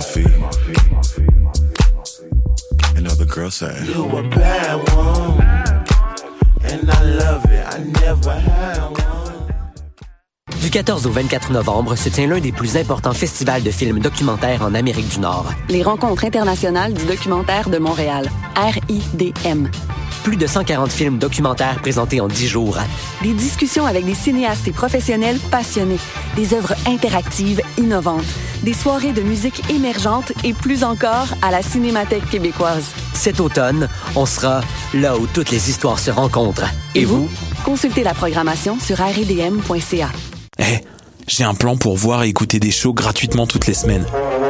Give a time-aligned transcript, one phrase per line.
[0.00, 0.26] my feet.
[2.96, 5.40] And other girls say, You a bad one,
[6.64, 7.64] and I love it.
[7.66, 9.00] I never had one.
[10.62, 14.62] Du 14 au 24 novembre se tient l'un des plus importants festivals de films documentaires
[14.62, 15.46] en Amérique du Nord.
[15.68, 19.68] Les rencontres internationales du documentaire de Montréal, RIDM.
[20.22, 22.78] Plus de 140 films documentaires présentés en 10 jours.
[23.22, 25.98] Des discussions avec des cinéastes et professionnels passionnés,
[26.36, 28.26] des œuvres interactives innovantes,
[28.62, 32.84] des soirées de musique émergente et plus encore à la Cinémathèque québécoise.
[33.14, 34.62] Cet automne, on sera
[34.94, 36.68] là où toutes les histoires se rencontrent.
[36.94, 37.28] Et, vous?
[37.64, 40.10] Consultez la programmation sur rdm.ca.
[40.58, 40.78] Eh,
[41.26, 44.06] j'ai un plan pour voir et écouter des shows gratuitement toutes les semaines.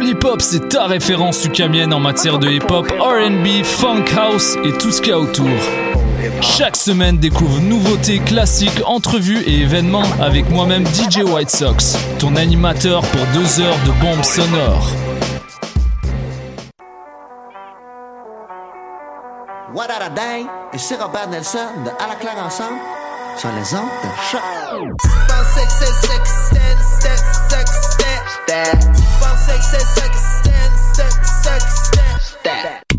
[0.00, 5.02] Polypop, c'est ta référence ukamienne en matière de hip-hop, RB, funk house et tout ce
[5.02, 5.46] qu'il y a autour.
[6.40, 13.02] Chaque semaine, découvre nouveautés, classiques, entrevues et événements avec moi-même DJ White Sox, ton animateur
[13.02, 14.88] pour deux heures de bombes sonores.
[19.74, 20.46] What a day?
[20.72, 22.78] Et c'est Robert Nelson de À la claire ensemble
[23.36, 24.40] sur les ondes de choc.
[32.42, 32.89] That.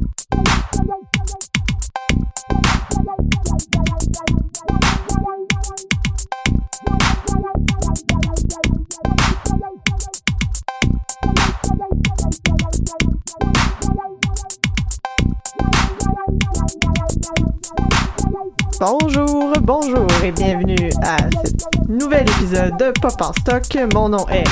[18.82, 23.64] Bonjour, bonjour et bienvenue à ce nouvel épisode de Pop en stock.
[23.94, 24.44] Mon nom est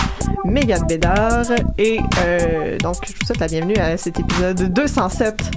[0.45, 1.47] Megan Bédard
[1.79, 5.51] et euh, donc je vous souhaite la bienvenue à cet épisode 207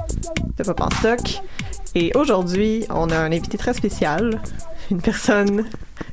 [0.56, 1.20] de Pop en stock.
[1.94, 4.40] Et aujourd'hui, on a un invité très spécial,
[4.92, 5.64] une personne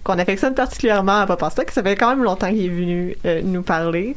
[0.03, 1.69] qu'on affectionne particulièrement à Pop en stock.
[1.71, 4.15] Ça fait quand même longtemps qu'il est venu euh, nous parler.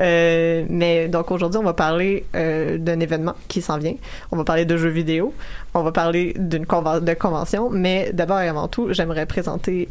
[0.00, 3.94] Euh, mais donc aujourd'hui, on va parler euh, d'un événement qui s'en vient.
[4.30, 5.34] On va parler de jeux vidéo.
[5.74, 7.68] On va parler d'une conven- de convention.
[7.70, 9.88] Mais d'abord et avant tout, j'aimerais présenter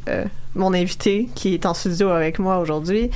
[0.56, 3.10] mon invité qui est en studio avec moi aujourd'hui,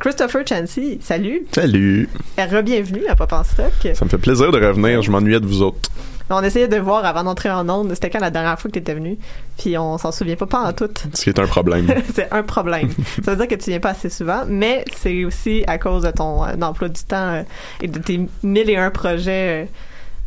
[0.00, 0.98] Christopher Chancy.
[1.00, 1.42] Salut.
[1.52, 2.08] Salut!
[2.36, 3.94] Et re-bienvenue à en stock.
[3.94, 5.88] Ça me fait plaisir de revenir, je m'ennuyais de vous autres.
[6.30, 8.78] On essayait de voir avant d'entrer en onde, c'était quand la dernière fois que tu
[8.78, 9.18] étais venu,
[9.58, 10.88] puis on s'en souvient pas, pas en tout.
[11.12, 11.92] Ce qui est un problème.
[12.14, 12.90] c'est un problème.
[13.24, 16.10] Ça veut dire que tu viens pas assez souvent, mais c'est aussi à cause de
[16.10, 17.42] ton euh, emploi du temps euh,
[17.82, 19.64] et de tes mille et un projets.
[19.64, 19.66] euh,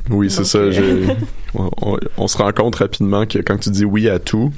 [0.10, 0.58] Oui, c'est ça.
[0.58, 1.08] euh,
[1.56, 4.52] On, on- on se rend compte rapidement que quand tu dis oui à tout,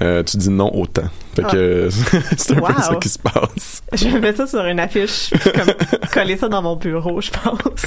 [0.00, 1.08] euh, tu dis non au temps.
[1.36, 1.88] Fait que
[2.38, 2.68] c'est un Wow.
[2.68, 3.82] peu ça qui se passe.
[3.92, 5.74] je vais mettre ça sur une affiche, comme
[6.14, 7.86] coller ça dans mon bureau, je pense.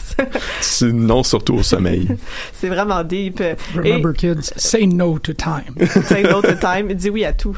[0.61, 2.07] C'est non surtout au sommeil.
[2.53, 3.41] c'est vraiment deep.
[3.41, 5.75] Et Remember, kids, say no to time.
[6.05, 7.57] c'est une autre time, dis oui à tout.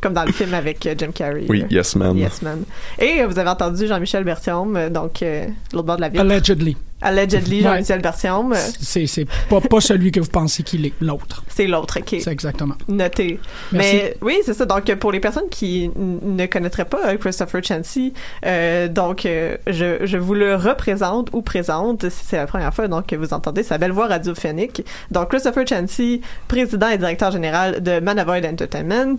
[0.00, 1.44] Comme dans le film avec euh, Jim Carrey.
[1.48, 2.16] Oui, yes man.
[2.16, 2.62] Yes Man.
[3.00, 6.20] Et vous avez entendu Jean-Michel Bertium, donc euh, l'autre bord de la ville.
[6.20, 6.76] Allegedly.
[7.00, 7.62] Allegedly.
[7.62, 8.54] Jean-Michel Bertium.
[8.80, 11.44] C'est, c'est pas, pas celui que vous pensez qu'il est, l'autre.
[11.48, 12.16] C'est l'autre, ok.
[12.20, 12.74] C'est exactement.
[12.88, 13.38] Noté.
[13.72, 13.96] Merci.
[13.96, 14.64] Mais oui, c'est ça.
[14.64, 18.12] Donc, pour les personnes qui ne connaîtraient pas euh, Christopher Chancy,
[18.44, 22.88] euh, donc, euh, je, je vous le représente ou présente, si c'est la première fois
[22.88, 24.84] donc, que vous entendez sa belle voix radiophonique.
[25.10, 29.18] Donc, Christopher Chancy, président et directeur général de Manavoid Entertainment,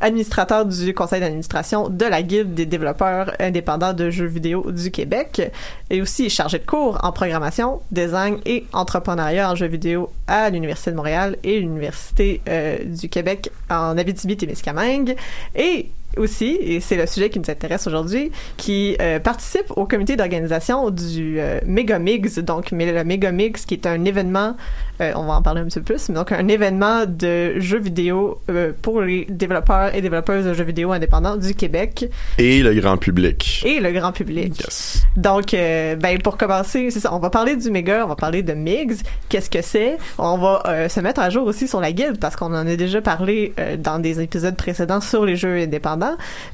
[0.00, 5.42] administrateur du conseil d'administration de la Guilde des développeurs indépendants de jeux vidéo du Québec,
[5.90, 10.90] et aussi chargé de cours en programmation, design et entrepreneuriat en jeux vidéo à l'Université
[10.90, 15.16] de Montréal et l'Université euh, du Québec en Abitibi-Témiscamingue.
[15.54, 20.16] Et aussi, et c'est le sujet qui nous intéresse aujourd'hui, qui euh, participe au comité
[20.16, 24.56] d'organisation du euh, Megamix, donc mais le Megamix qui est un événement,
[25.00, 27.78] euh, on va en parler un petit peu plus, mais donc un événement de jeux
[27.78, 32.06] vidéo euh, pour les développeurs et développeuses de jeux vidéo indépendants du Québec
[32.38, 33.62] Et le grand public.
[33.64, 34.58] et le grand public.
[34.60, 35.02] Yes.
[35.16, 37.14] Donc, ben pour commencer, c'est ça.
[37.14, 39.02] On va parler du méga, on va parler de Migs.
[39.28, 39.96] Qu'est-ce que c'est?
[40.18, 43.00] On va se mettre à jour aussi sur la guilde parce qu'on en a déjà
[43.00, 45.99] parlé dans des épisodes précédents sur les jeux indépendants.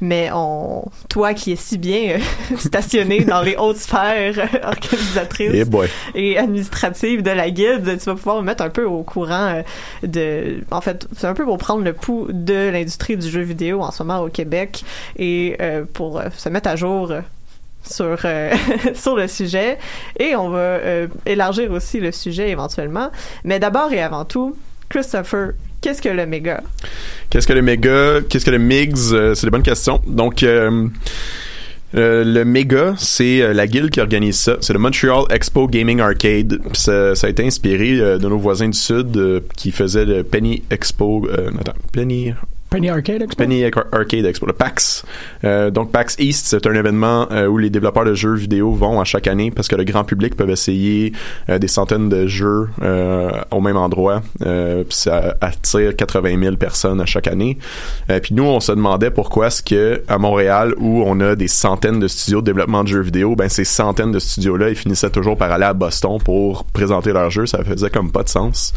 [0.00, 5.66] Mais on, toi qui es si bien euh, stationné dans les hautes sphères euh, organisatrices
[6.14, 9.54] Eh et administratives de la guilde, tu vas pouvoir me mettre un peu au courant
[9.54, 9.62] euh,
[10.02, 10.62] de.
[10.70, 13.90] En fait, c'est un peu pour prendre le pouls de l'industrie du jeu vidéo en
[13.90, 14.84] ce moment au Québec
[15.19, 17.12] et euh, pour se mettre à jour.
[17.88, 18.52] sur euh,
[18.94, 19.78] sur le sujet
[20.19, 23.10] et on va euh, élargir aussi le sujet éventuellement.
[23.44, 24.56] Mais d'abord et avant tout,
[24.88, 25.52] Christopher,
[25.87, 26.65] qu'est-ce que le méga?
[27.31, 28.21] Qu'est-ce que le méga?
[28.29, 29.12] Qu'est-ce que le MIGS?
[29.12, 30.00] Euh, C'est des bonnes questions.
[30.05, 30.88] Donc euh,
[31.94, 34.56] euh, le méga, c'est la guilde qui organise ça.
[34.61, 36.59] C'est le Montreal Expo Gaming Arcade.
[36.73, 41.29] Ça, ça a été inspiré de nos voisins du sud qui faisaient le Penny Expo.
[41.61, 42.33] Attends, Penny
[42.76, 43.37] Penny Arcade Expo?
[43.43, 45.05] Penny Ar- Arcade Expo, le PAX.
[45.44, 49.00] Euh, donc PAX East, c'est un événement euh, où les développeurs de jeux vidéo vont
[49.00, 51.12] à chaque année parce que le grand public peut essayer
[51.49, 54.23] euh, des centaines de jeux euh, au même endroit.
[54.40, 57.56] Puis ça attire 80 000 personnes à chaque année.
[58.23, 61.99] Puis nous, on se demandait pourquoi est-ce que à Montréal, où on a des centaines
[62.00, 65.37] de studios de développement de jeux vidéo, ben ces centaines de studios-là, ils finissaient toujours
[65.37, 67.46] par aller à Boston pour présenter leurs jeux.
[67.46, 68.75] Ça faisait comme pas de sens.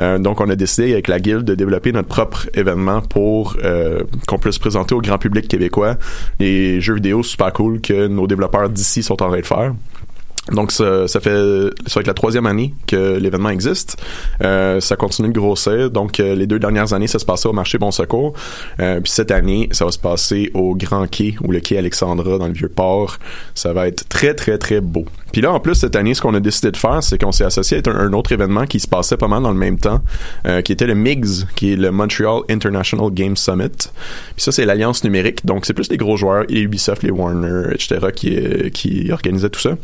[0.00, 4.02] Euh, donc, on a décidé avec la guilde de développer notre propre événement pour euh,
[4.26, 5.96] qu'on puisse présenter au grand public québécois
[6.38, 9.74] les jeux vidéo super cool que nos développeurs d'ici sont en train de faire.
[10.52, 11.32] Donc ça, ça fait
[11.86, 14.00] ça va être la troisième année que l'événement existe.
[14.44, 15.90] Euh, ça continue de grossir.
[15.90, 18.32] Donc les deux dernières années, ça se passait au marché Bon Secours.
[18.78, 22.46] Puis cette année, ça va se passer au Grand Quai ou le Quai Alexandra dans
[22.46, 23.16] le Vieux Port.
[23.56, 25.06] Ça va être très très très beau.
[25.36, 27.44] Puis là, en plus, cette année, ce qu'on a décidé de faire, c'est qu'on s'est
[27.44, 30.00] associé à un, autre événement qui se passait pas mal dans le même temps,
[30.46, 33.68] euh, qui était le MIGS, qui est le Montreal International Game Summit.
[33.68, 33.90] Puis
[34.38, 35.44] ça, c'est l'alliance numérique.
[35.44, 39.50] Donc, c'est plus les gros joueurs, les Ubisoft, les Warner, etc., qui, euh, qui organisaient
[39.50, 39.76] tout ça.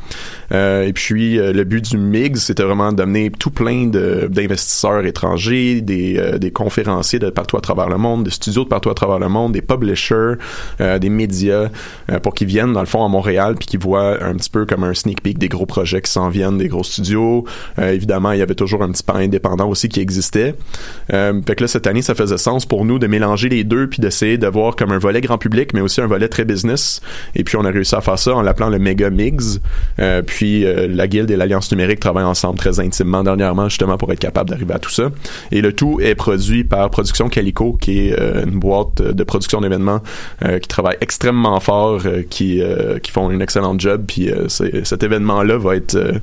[0.52, 5.04] Euh, et puis, euh, le but du MIGS, c'était vraiment d'amener tout plein de- d'investisseurs
[5.04, 8.88] étrangers, des, euh, des conférenciers de partout à travers le monde, des studios de partout
[8.88, 10.36] à travers le monde, des publishers,
[10.78, 11.68] des médias,
[12.22, 14.84] pour qu'ils viennent, dans le fond, à Montréal, puis qu'ils voient un petit peu comme
[14.84, 17.44] un sneak peek des gros projets qui s'en viennent, des gros studios.
[17.80, 20.54] Euh, évidemment, il y avait toujours un petit pan indépendant aussi qui existait.
[21.12, 23.88] Euh, fait que là, cette année, ça faisait sens pour nous de mélanger les deux,
[23.88, 27.00] puis d'essayer de voir comme un volet grand public, mais aussi un volet très business.
[27.34, 29.58] Et puis, on a réussi à faire ça en l'appelant le Mega Migs.
[29.98, 34.12] Euh, puis, euh, la Guilde et l'Alliance numérique travaillent ensemble très intimement dernièrement, justement, pour
[34.12, 35.10] être capable d'arriver à tout ça.
[35.50, 40.02] Et le tout est produit par Production Calico, qui est une boîte de production d'événements
[40.40, 42.62] qui travaille extrêmement fort, qui,
[43.02, 44.04] qui font un excellent job.
[44.06, 45.94] Puis, cet événement-là va être...
[45.94, 46.18] euh,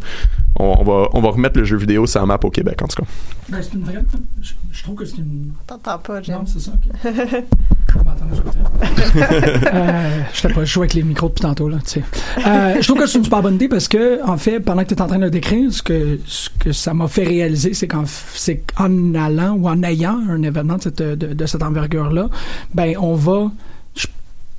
[0.57, 2.87] on, on va, on va remettre le jeu vidéo sur la map au Québec, en
[2.87, 3.07] tout cas.
[3.49, 4.03] Ben, c'est une vraie.
[4.41, 5.51] Je, je trouve que c'est une.
[5.65, 6.33] T'entends pas, Jim.
[6.33, 6.71] Non, c'est ça.
[9.73, 12.03] euh, je sais pas, je joue avec les micros depuis tantôt, là, tu sais.
[12.45, 14.89] Euh, je trouve que c'est une super bonne idée parce que, en fait, pendant que
[14.89, 17.73] tu es en train de le décrire, ce que, ce que ça m'a fait réaliser,
[17.73, 21.63] c'est qu'en, c'est qu'en allant ou en ayant un événement de cette, de, de cette
[21.63, 22.29] envergure-là,
[22.73, 23.51] ben, on va,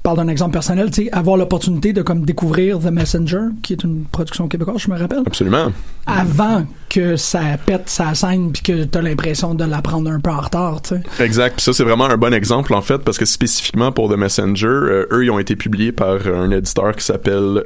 [0.03, 3.85] parle d'un exemple personnel, tu sais, avoir l'opportunité de comme découvrir The Messenger, qui est
[3.85, 5.73] une production québécoise, je me rappelle Absolument.
[6.07, 10.31] avant que ça pète sa scène puis que t'as l'impression de la prendre un peu
[10.31, 11.25] en retard, tu sais.
[11.25, 11.57] Exact.
[11.57, 14.67] Puis ça, c'est vraiment un bon exemple, en fait, parce que spécifiquement pour The Messenger,
[14.67, 17.65] euh, eux, ils ont été publiés par un éditeur qui s'appelle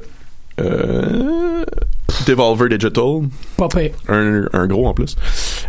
[0.61, 1.65] euh,
[2.27, 3.23] Devolver Digital.
[4.09, 5.17] Un, gros en plus.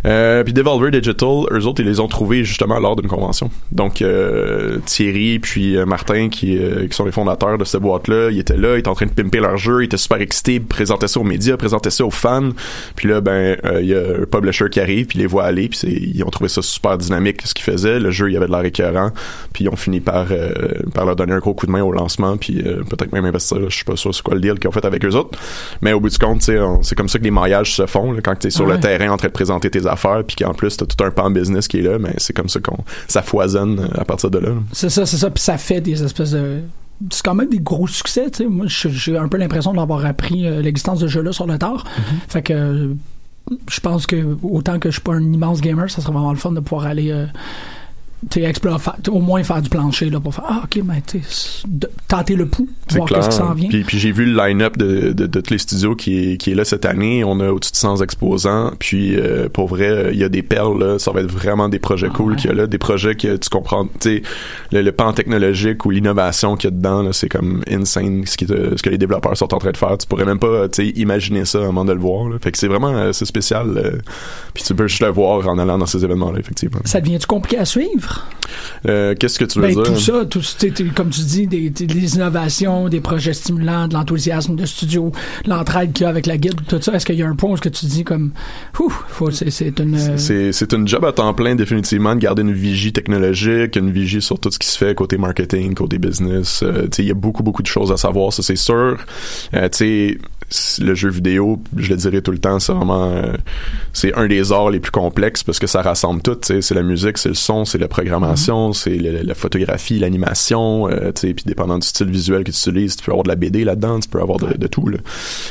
[0.04, 3.50] Euh, puis Devolver Digital, eux autres, ils les ont trouvés justement lors d'une convention.
[3.72, 8.38] Donc euh, Thierry puis euh, Martin, qui, qui sont les fondateurs de cette boîte-là, ils
[8.38, 10.64] étaient là, ils étaient en train de pimper leur jeu, ils étaient super excités, ils
[10.64, 12.50] présentaient ça aux médias, présentaient ça aux fans.
[12.96, 16.12] Puis là, ben, il y a un publisher qui arrive, puis les voit aller, puis
[16.14, 17.98] ils ont trouvé ça super dynamique ce qu'ils faisaient.
[17.98, 19.10] Le jeu, il y avait de l'air écœurant,
[19.52, 20.26] puis ils ont fini par,
[20.94, 23.58] par leur donner un gros coup de main au lancement, puis peut-être même investir.
[23.68, 25.38] Je suis pas sûr c'est quoi le deal qu'ils ont fait avec eux autres.
[25.82, 28.34] Mais au bout du compte, c'est comme ça que les maillages se font là, quand
[28.38, 28.74] tu es sur Ouais.
[28.74, 31.10] le terrain en train de présenter tes affaires, puis qu'en plus, tu as tout un
[31.10, 32.78] pan business qui est là, mais c'est comme ça qu'on
[33.08, 34.50] ça foisonne euh, à partir de là.
[34.72, 35.30] C'est ça, c'est ça.
[35.30, 36.60] Puis ça fait des espèces de.
[37.10, 38.46] C'est quand même des gros succès, tu sais.
[38.48, 41.84] Moi, j'ai un peu l'impression d'avoir appris euh, l'existence de ce jeu-là sur le tard.
[42.28, 42.94] Fait que euh,
[43.70, 46.38] je pense que autant que je suis pas un immense gamer, ça serait vraiment le
[46.38, 47.10] fun de pouvoir aller.
[47.12, 47.26] euh,
[49.08, 51.02] au moins faire du plancher là, pour faire Ah, ok, mais
[51.68, 53.68] de- tenter le pouls, voir qu'est-ce qui s'en vient.
[53.68, 56.50] Puis, puis j'ai vu le line-up de, de, de tous les studios qui est, qui
[56.52, 57.24] est là cette année.
[57.24, 58.72] On a au-dessus de 100 exposants.
[58.78, 60.78] Puis euh, pour vrai, il y a des perles.
[60.78, 60.98] Là.
[60.98, 62.66] Ça va être vraiment des projets Ah cool qu'il y a là.
[62.66, 63.86] Des projets que tu comprends.
[63.86, 64.22] Tu sais,
[64.72, 68.46] le, le pan technologique ou l'innovation qu'il y a dedans, c'est comme insane ce, qui
[68.46, 69.96] te- ce que les développeurs sont en train de faire.
[69.98, 70.66] Tu pourrais même pas
[70.96, 72.28] imaginer ça avant de le voir.
[72.28, 72.36] Là.
[72.40, 73.66] Fait que c'est vraiment euh, c'est spécial.
[73.76, 73.98] euh,
[74.54, 76.80] puis tu peux juste le voir en allant dans ces événements-là, effectivement.
[76.84, 78.15] Ça devient-tu compliqué à suivre?
[78.88, 79.82] Euh, Qu'est-ce que tu veux Ben, dire?
[79.82, 83.32] tout ça, tout, tu sais, tu- comme tu dis, des, des- des innovations, des projets
[83.32, 85.10] stimulants, de l'enthousiasme de studio,
[85.46, 86.92] l'entraide qu'il y a avec la guide, tout ça.
[86.94, 88.30] Est-ce qu'il y a un point où ce que tu dis comme,
[89.32, 89.94] c'est, une.
[89.96, 93.90] euh, C'est, c'est une job à temps plein définitivement de garder une vigie technologique, une
[93.90, 96.62] vigie sur tout ce qui se fait côté marketing, côté business.
[96.62, 98.96] Euh, tu sais, il y a beaucoup beaucoup de choses à savoir, ça c'est sûr.
[99.54, 100.18] Euh, tu sais,
[100.80, 103.32] le jeu vidéo, je le dirais tout le temps, c'est vraiment euh,
[103.92, 106.34] c'est un des arts les plus complexes parce que ça rassemble tout.
[106.36, 106.62] tu sais.
[106.62, 110.88] C'est la musique, c'est le son, c'est la programmation, c'est le- la photographie, l'animation.
[110.88, 113.28] Euh, tu sais, puis dépendant du style visuel que tu utilises, tu peux avoir de
[113.28, 114.88] la BD là-dedans, tu peux avoir de, de tout.
[114.88, 114.98] Là.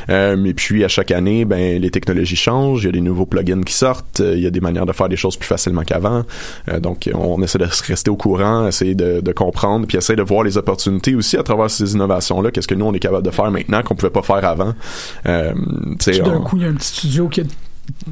[0.09, 3.25] Euh, et puis à chaque année, ben les technologies changent, il y a des nouveaux
[3.25, 5.83] plugins qui sortent, euh, il y a des manières de faire des choses plus facilement
[5.83, 6.23] qu'avant.
[6.69, 10.23] Euh, donc on essaie de rester au courant, essayer de, de comprendre, puis essayer de
[10.23, 12.51] voir les opportunités aussi à travers ces innovations-là.
[12.51, 14.73] Qu'est-ce que nous on est capable de faire maintenant qu'on pouvait pas faire avant.
[15.25, 15.53] Euh,
[15.99, 17.43] Tout d'un coup, il y a un petit studio qui a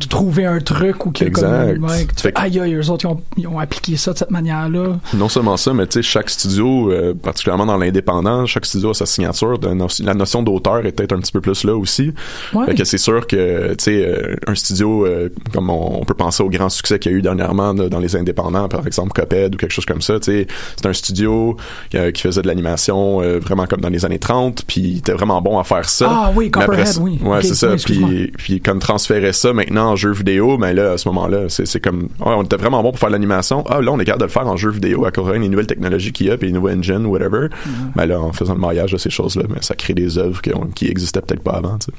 [0.10, 1.75] trouvé un truc ou qui a Exact.
[1.75, 3.96] comme ouais, que tu fais, que- aïe aïe eux autres ils ont, ils ont appliqué
[3.98, 7.65] ça de cette manière là Non seulement ça, mais tu sais, chaque studio, euh, particulièrement
[7.65, 9.60] dans l'indépendant, chaque studio a sa signature.
[9.75, 12.12] No- la notion d'auteur est peut-être un petit peu plus là aussi.
[12.53, 12.65] Ouais.
[12.68, 16.13] Fait que c'est sûr que, tu sais, euh, un studio, euh, comme on, on peut
[16.13, 19.12] penser au grand succès qu'il y a eu dernièrement là, dans les indépendants, par exemple
[19.13, 21.58] Coped ou quelque chose comme ça, tu sais, c'est un studio
[21.96, 25.13] euh, qui faisait de l'animation euh, vraiment comme dans les années 30, puis il était
[25.13, 26.08] vraiment bon à faire ça.
[26.10, 27.20] Ah oui, Mais Copperhead, oui.
[27.24, 27.74] Ouais, Ok, c'est ça.
[27.74, 31.50] oui, puis, puis comme transférer ça maintenant en jeu vidéo, mais là, à ce moment-là,
[31.50, 33.63] c'est c'est comme, ouais, on était vraiment bon pour faire l'animation.
[33.70, 35.67] Ah, là, on est capable de le faire en jeu vidéo à cause des nouvelles
[35.67, 37.48] technologies qu'il y a, puis les nouveaux engines, whatever.
[37.96, 40.53] Mais là, en faisant le maillage de ces choses-là, ben, ça crée des œuvres qui,
[40.53, 41.91] ont- qui existaient peut-être pas avant, tu sais.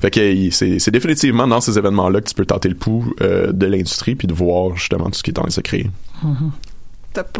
[0.00, 0.50] Fait que
[0.80, 4.26] c'est définitivement dans ces événements-là que tu peux tenter le pouls euh, de l'industrie puis
[4.28, 5.90] de voir justement tout ce qui est en train de se créer.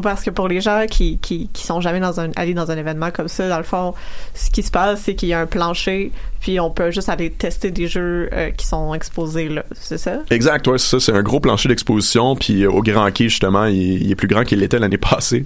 [0.02, 2.76] Parce que pour les gens qui, qui, qui sont jamais dans un, allés dans un
[2.76, 3.94] événement comme ça, dans le fond,
[4.34, 6.10] ce qui se passe, c'est qu'il y a un plancher,
[6.40, 9.64] puis on peut juste aller tester des jeux euh, qui sont exposés là.
[9.74, 10.22] C'est ça?
[10.30, 11.00] Exact, ouais, c'est ça.
[11.00, 14.26] C'est un gros plancher d'exposition, puis euh, au Grand Quai, justement, il, il est plus
[14.26, 15.44] grand qu'il l'était l'année passée.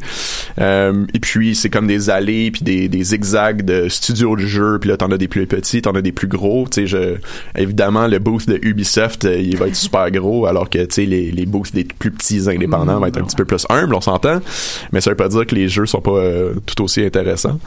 [0.60, 4.78] Euh, et puis, c'est comme des allées, puis des, des zigzags de studios de jeux,
[4.78, 6.66] puis là, t'en as des plus petits, t'en as des plus gros.
[6.70, 7.16] Tu sais, je,
[7.56, 11.30] évidemment, le booth de Ubisoft, il va être super gros, alors que, tu sais, les,
[11.30, 14.40] les booths des plus petits indépendants vont être un petit peu plus humbles, on s'entend.
[14.92, 17.58] Mais ça veut pas dire que les jeux sont pas euh, tout aussi intéressants.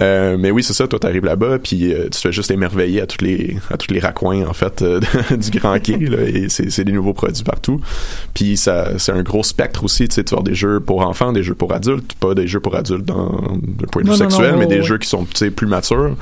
[0.00, 3.00] Euh, mais oui, c'est ça, toi, t'arrives là-bas, puis euh, tu te fais juste émerveiller
[3.00, 4.84] à tous les, à tous les raccoins, en fait,
[5.30, 7.80] du Grand Quai, là, et c'est, c'est des nouveaux produits partout.
[8.34, 11.32] Puis ça, c'est un gros spectre aussi, tu sais, tu vas des jeux pour enfants,
[11.32, 14.52] des jeux pour adultes, pas des jeux pour adultes dans, d'un point de vue sexuel,
[14.52, 14.82] non, mais des ouais.
[14.82, 16.16] jeux qui sont, tu sais, plus matures.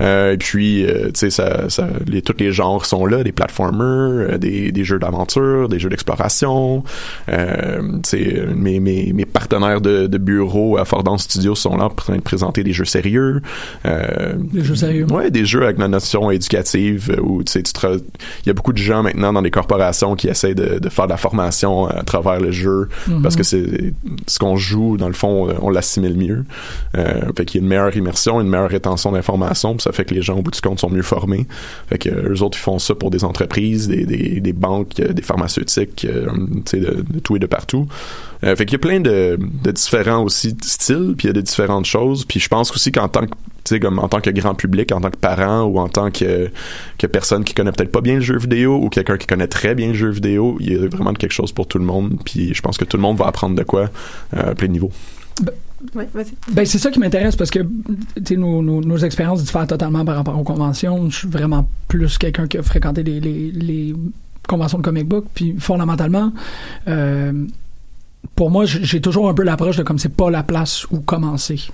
[0.00, 4.72] Et puis, tu sais, ça, ça, les, tous les genres sont là, des platformers, des,
[4.72, 6.84] des jeux d'aventure, des jeux d'exploration.
[7.28, 11.88] Euh, tu sais, mes, mes, mes partenaires de, de bureau à Fordham Studios sont là
[11.88, 13.40] pour présenter des jeux sérieux.
[13.86, 15.06] Euh, Des jeux sérieux.
[15.10, 18.52] Ouais, des jeux avec une notion éducative euh, où tu sais, tu il y a
[18.52, 21.86] beaucoup de gens maintenant dans des corporations qui essaient de, de faire de la formation
[21.86, 23.22] à travers le jeu Mhm.
[23.22, 23.92] parce que c'est
[24.26, 26.44] ce qu'on joue dans le fond, euh, on l'assimile mieux.
[26.96, 30.04] Euh, fait qu'il y a une meilleure immersion, une meilleure rétention d'informations, puis ça fait
[30.04, 31.46] que les gens au bout du compte sont mieux formés.
[31.88, 34.94] Fait que euh, eux autres ils font ça pour des entreprises, des, des, des banques,
[35.00, 36.08] des pharmaceutiques, tu
[36.66, 37.86] sais de, de tout et de partout.
[38.44, 41.32] Euh, fait qu'il y a plein de, de différents aussi styles, puis il y a
[41.32, 42.24] de différentes choses.
[42.24, 43.34] Puis je pense aussi qu'en tant que
[43.64, 46.10] tu sais comme en tant que grand public, en tant que parent ou en tant
[46.10, 46.50] que
[46.98, 49.74] que personne qui connaît peut-être pas bien le jeu vidéo ou quelqu'un qui connaît très
[49.74, 52.18] bien le jeu vidéo, il y a vraiment quelque chose pour tout le monde.
[52.24, 53.90] Puis je pense que tout le monde va apprendre de quoi
[54.36, 54.90] euh, à plein de niveaux.
[55.94, 56.32] Oui, vas-y.
[56.52, 57.66] Ben, c'est ça qui m'intéresse parce que tu
[58.24, 61.10] sais, nos, nos, nos expériences diffèrent totalement par rapport aux conventions.
[61.10, 63.94] Je suis vraiment plus quelqu'un qui a fréquenté les, les, les
[64.48, 65.26] conventions de comic book.
[65.34, 66.32] Puis fondamentalement,
[66.88, 67.32] euh,
[68.36, 71.56] pour moi, j'ai toujours un peu l'approche de comme c'est pas la place où commencer.
[71.56, 71.72] Tu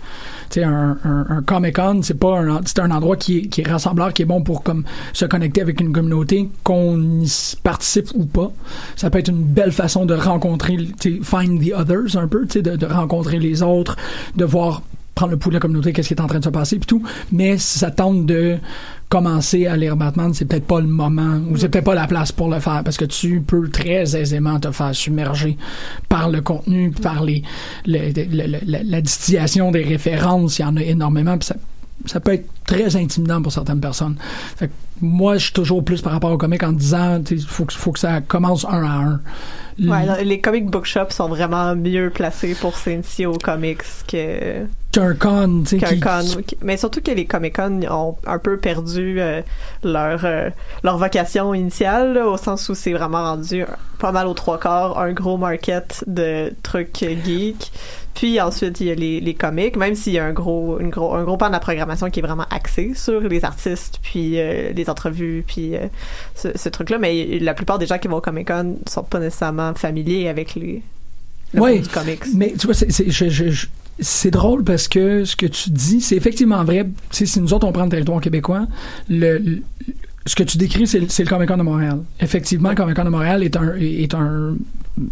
[0.50, 3.60] sais, un, un, un Comic Con, c'est pas un, c'est un endroit qui est, qui
[3.60, 8.08] est rassembleur, qui est bon pour comme se connecter avec une communauté, qu'on y participe
[8.14, 8.50] ou pas.
[8.96, 12.46] Ça peut être une belle façon de rencontrer, tu sais, find the others un peu,
[12.46, 13.96] tu sais, de, de rencontrer les autres,
[14.36, 14.82] de voir
[15.14, 16.86] prendre le pouls de la communauté, qu'est-ce qui est en train de se passer, puis
[16.86, 17.02] tout.
[17.32, 18.56] Mais ça tente de
[19.08, 22.30] commencer à lire Batman, c'est peut-être pas le moment, ou c'est peut-être pas la place
[22.32, 25.56] pour le faire, parce que tu peux très aisément te faire submerger
[26.08, 27.42] par le contenu, par les,
[27.86, 31.56] le- le- le- la, la distillation des références, il y en a énormément, puis ça,
[32.06, 34.16] ça peut être très intimidant pour certaines personnes.
[34.56, 37.64] Fait que moi, je suis toujours plus par rapport au comic en disant, il faut,
[37.64, 39.20] que- faut que ça commence un à un.
[39.80, 44.66] Ouais, les comic book shops sont vraiment mieux placés pour s'initier aux comics que
[44.98, 46.42] Qu'un con, tu sais, qu'un qui- con.
[46.62, 49.42] Mais surtout que les comic con ont un peu perdu euh,
[49.84, 50.50] leur euh,
[50.82, 53.64] leur vocation initiale là, au sens où c'est vraiment rendu
[53.98, 57.72] pas mal aux trois quarts un gros market de trucs geeks.
[58.14, 60.90] Puis ensuite il y a les, les comics, même s'il y a un gros une
[60.90, 64.40] gros un gros pan de la programmation qui est vraiment axé sur les artistes puis
[64.40, 65.86] euh, les entrevues puis euh,
[66.34, 66.98] ce, ce truc là.
[66.98, 70.56] Mais la plupart des gens qui vont au comic con sont pas nécessairement familiers avec
[70.56, 70.82] les
[71.54, 71.60] le
[71.94, 72.22] comics.
[72.34, 73.66] mais tu vois, c'est- c'est je- je- je-
[74.00, 76.88] c'est drôle parce que ce que tu dis, c'est effectivement vrai.
[77.10, 78.66] Si nous autres, on prend le territoire québécois,
[79.08, 79.62] le, le-
[80.26, 82.00] ce que tu décris, c'est le- Comic Con de Montréal.
[82.20, 84.56] Effectivement, le Comic Con de Montréal est un, est un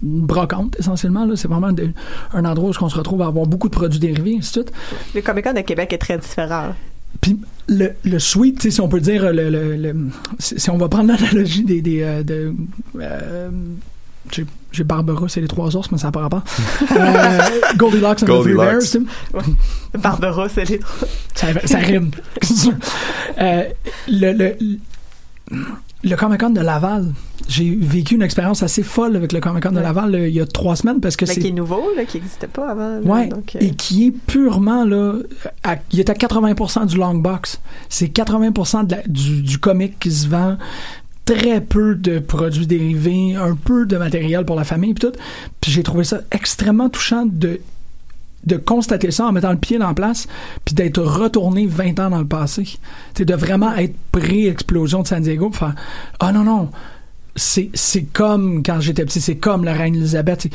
[0.03, 1.29] une brocante, essentiellement.
[1.37, 1.91] C'est vraiment de-
[2.35, 4.73] un endroit où on se retrouve à avoir beaucoup de produits dérivés, ainsi de suite.
[5.15, 6.75] Le comic con de Québec est très différent.
[7.21, 7.39] Puis
[7.69, 9.97] le, le suite, si on peut dire, le, le, le-
[10.41, 12.53] si si on va prendre l'analogie des, des euh, de,
[13.01, 13.49] euh,
[14.77, 16.43] j'ai- Barbara, c'est les trois ours, mais ça n'a pas rapport.
[16.93, 17.39] Euh,
[17.77, 18.67] Goldilocks and the Three Goldilocks.
[18.67, 18.83] Bears,
[20.51, 21.09] c'est les trois.
[21.35, 22.11] Ça, ça rime.
[23.39, 23.65] Euh,
[24.09, 24.57] le, le,
[26.05, 27.13] le Comic Con de Laval,
[27.49, 29.83] j'ai vécu une expérience assez folle avec le Comic Con de Ouais.
[29.83, 32.05] Laval euh, il y a trois semaines parce que Mais qui est c'est nouveau, là,
[32.05, 32.99] qui n'existait pas avant.
[32.99, 35.15] là, Ouais, donc, euh, et qui est purement là,
[35.65, 37.61] à- il est à 80% du long box.
[37.89, 40.57] C'est 80% de la- du, du comic qui se vend.
[41.27, 45.19] Très peu de produits dérivés, un peu de matériel pour la famille, puis tout.
[45.61, 47.61] Puis j'ai trouvé ça extrêmement touchant de
[48.45, 50.29] de constater ça en mettant le pied dans la place,
[50.65, 52.79] puis d'être retourné 20 ans dans le passé.
[53.15, 55.75] C'est de vraiment être pré-explosion de San Diego, faire
[56.21, 56.71] ah non non,
[57.35, 60.49] c'est c'est comme quand j'étais petit, c'est comme la reine Elisabeth.
[60.49, 60.53] Puis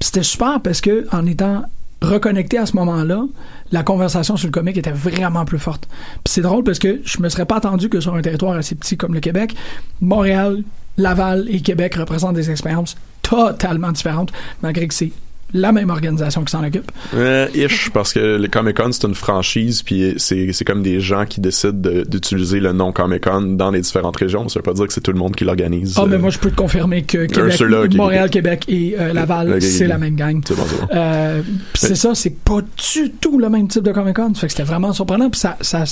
[0.00, 1.64] c'était super parce que en étant
[2.04, 3.24] reconnecté à ce moment-là,
[3.72, 5.88] la conversation sur le comic était vraiment plus forte.
[6.24, 8.74] Puis c'est drôle parce que je me serais pas attendu que sur un territoire assez
[8.74, 9.54] petit comme le Québec,
[10.00, 10.62] Montréal,
[10.96, 14.32] Laval et Québec représentent des expériences totalement différentes,
[14.62, 15.10] malgré que c'est
[15.54, 16.90] la même organisation qui s'en occupe.
[17.14, 21.24] Euh, ish, parce que le Comic Con c'est une franchise, puis c'est comme des gens
[21.24, 24.48] qui décident de- d'utiliser le nom Comic Con dans les différentes régions.
[24.48, 25.94] Ça veut pas dire que c'est tout le monde qui l'organise.
[25.96, 28.28] Ah, mais euh, moi, je peux te confirmer que Québec, Montréal.
[28.30, 30.40] Québec et euh, Laval, c'est la même gang.
[30.46, 30.88] C'est bon, bon.
[30.94, 31.40] Euh,
[31.74, 34.34] c'est ça, c'est pas du tout le même type de Comic Con.
[34.34, 35.30] Fait que c'était vraiment surprenant.
[35.30, 35.84] Puis ça, ça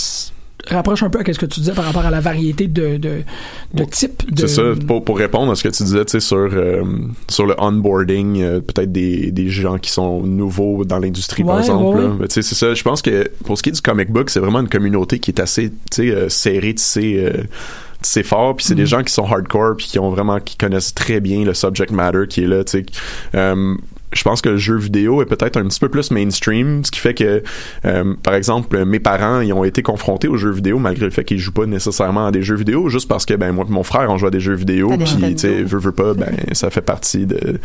[0.68, 3.22] rapproche un peu à ce que tu disais par rapport à la variété de, de,
[3.74, 4.30] de types.
[4.32, 4.46] De...
[4.46, 6.82] C'est ça, pour, pour répondre à ce que tu disais, tu sais, sur, euh,
[7.28, 11.98] sur le onboarding, euh, peut-être des, des gens qui sont nouveaux dans l'industrie, par exemple.
[11.98, 12.26] ouais, ouais.
[12.28, 12.74] C'est ça.
[12.74, 15.30] Je pense que pour ce qui est du comic book, c'est vraiment une communauté qui
[15.30, 17.42] est assez, tu sais, euh, serrée, tu sais, euh,
[18.04, 18.78] c'est fort puis c'est Mm.
[18.78, 21.92] des gens qui sont hardcore puis qui ont vraiment qui connaissent très bien le subject
[21.92, 22.86] matter qui est là tu sais
[23.36, 23.76] Euh,
[24.12, 27.00] je pense que le jeu vidéo est peut-être un petit peu plus mainstream, ce qui
[27.00, 27.42] fait que,
[27.84, 31.24] euh, par exemple, mes parents, ils ont été confrontés aux jeux vidéo malgré le fait
[31.24, 33.82] qu'ils jouent pas nécessairement à des jeux vidéo, juste parce que, ben, moi et mon
[33.82, 36.34] frère, on joue à des jeux vidéo, À puis, tu sais, veux, veux pas, ben,
[36.52, 37.58] ça fait partie de,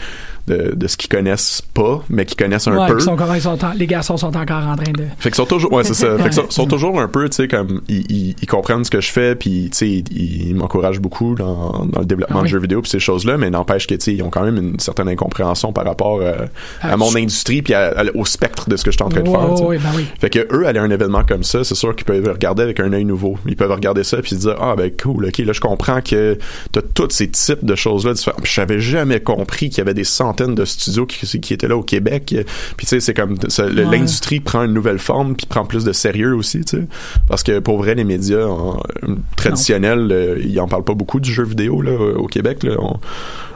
[0.48, 2.98] de, de ce qu'ils connaissent pas, mais qu'ils connaissent un Ouais, peu.
[2.98, 5.04] qui sont encore- ils sont en- les garçons sont encore en train de.
[5.20, 6.18] Fait qu'ils sont toujours, ouais, c'est ça.
[6.18, 8.92] Fait qu'ils sont, sont toujours un peu, tu sais, comme, ils, ils, ils comprennent ce
[8.92, 12.42] que je fais, puis, tu sais, ils, ils m'encouragent beaucoup dans, dans le développement Ah
[12.44, 12.48] oui.
[12.48, 14.58] de jeux vidéo, puis ces choses-là, mais n'empêche que, tu sais, ils ont quand même
[14.58, 16.37] une certaine incompréhension par rapport euh,
[16.82, 19.04] à, Ah, mon je- industrie, puis à- à- au spectre de ce que je suis
[19.04, 19.58] en train de faire.
[19.58, 19.64] sais.
[19.64, 20.06] ouais, ben oui.
[20.20, 22.80] Fait que eux, aller à un événement comme ça, c'est sûr qu'ils peuvent regarder avec
[22.80, 23.38] un œil nouveau.
[23.48, 26.38] Ils peuvent regarder ça puis se dire ah ben cool, ok là je comprends que
[26.72, 28.14] t'as tous ces types de choses là.
[28.42, 31.78] Puis J'avais jamais compris qu'il y avait des centaines de studios qui, qui étaient là
[31.78, 32.36] au Québec.
[32.78, 33.70] Puis tu sais c'est comme Ouais.
[33.72, 36.84] l'industrie prend une nouvelle forme puis prend plus de sérieux aussi, tu sais.
[37.28, 41.20] Parce que pour vrai les médias en- euh, traditionnels, euh, ils en parlent pas beaucoup
[41.20, 42.64] du jeu vidéo là au Québec.
[42.64, 42.74] Là.
[42.80, 43.00] On,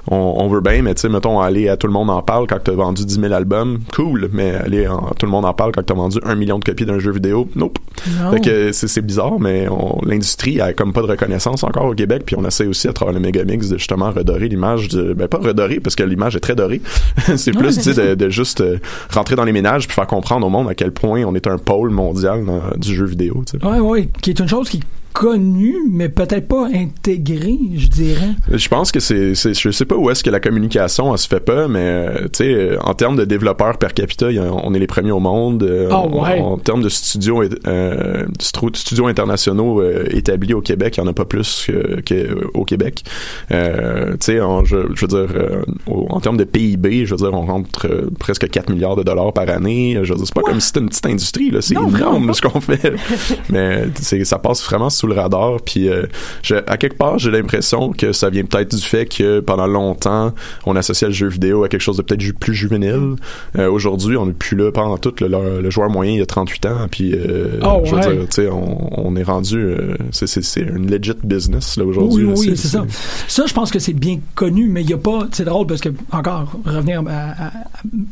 [0.09, 2.47] on, on veut bien, mais tu sais, mettons, aller à tout le monde en parle
[2.47, 5.71] quand t'as vendu 10 000 albums, cool, mais aller en, tout le monde en parle
[5.71, 7.77] quand t'as vendu un million de copies d'un jeu vidéo, nope.
[8.23, 8.31] Non.
[8.31, 9.67] Fait que c'est, bizarre, mais
[10.05, 13.13] l'industrie a comme pas de reconnaissance encore au Québec, puis on essaie aussi à travers
[13.13, 16.55] le Megamix de justement redorer l'image de, ben pas redorer parce que l'image est très
[16.55, 16.81] dorée,
[17.37, 18.77] c'est Ouais, plus, c'est tu sais, de, de juste euh,
[19.13, 21.57] rentrer dans les ménages puis faire comprendre au monde à quel point on est un
[21.57, 23.65] pôle mondial dans- du jeu vidéo, tu sais.
[23.65, 28.29] Ouais, ouais, qui est une chose qui est connue, mais peut-être pas intégrée, je dirais.
[28.51, 31.39] Je pense que c'est, je sais pas où est-ce que la communication elle se fait
[31.39, 34.27] pas, mais euh, tu sais, euh, en termes de développeurs per capita,
[34.63, 35.63] on est les premiers au monde.
[35.91, 36.39] en- ouais.
[36.39, 41.13] En, termes de studios, euh, studios internationaux euh, établis au Québec, il y en a
[41.13, 43.03] pas plus que, que au Québec.
[43.51, 47.45] Euh, tu sais, je, je veux dire, en termes de PIB, je veux dire, on
[47.45, 47.87] rentre
[48.19, 49.99] presque 4 milliards de dollars par année.
[50.03, 52.41] Je veux dire, c'est pas comme si c'était une petite industrie là, c'est énorme ce
[52.41, 52.93] qu'on fait.
[53.49, 53.85] mais
[54.23, 55.57] ça passe vraiment sous le radar.
[55.65, 56.05] Puis euh,
[56.43, 60.33] je- à quelque part, j'ai l'impression que ça vient peut-être du fait que pendant longtemps,
[60.65, 63.15] on associait le jeu vidéo à quelque chose de peut-être plus juvénile.
[63.57, 65.13] Euh, Aujourd'hui, on n'est plus là pendant tout.
[65.19, 66.87] Le, le- le joueur moyen, il a 38 ans.
[66.89, 68.27] Puis euh, Oh, je veux ouais.
[68.27, 69.57] dire, on, on est rendu.
[69.57, 72.25] euh, c'est, une legit business là aujourd'hui.
[72.25, 72.85] Oui, oui, c'est ça.
[73.27, 75.27] Ça, je pense que c'est bien connu, mais il n'y a pas.
[75.31, 77.51] C'est drôle parce que, encore, revenir à, à- à-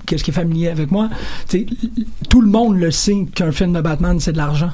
[0.06, 1.10] qu'est-ce qui est familier avec moi,
[2.30, 4.72] tout le monde le sait qu'un film de Batman, c'est de l'argent.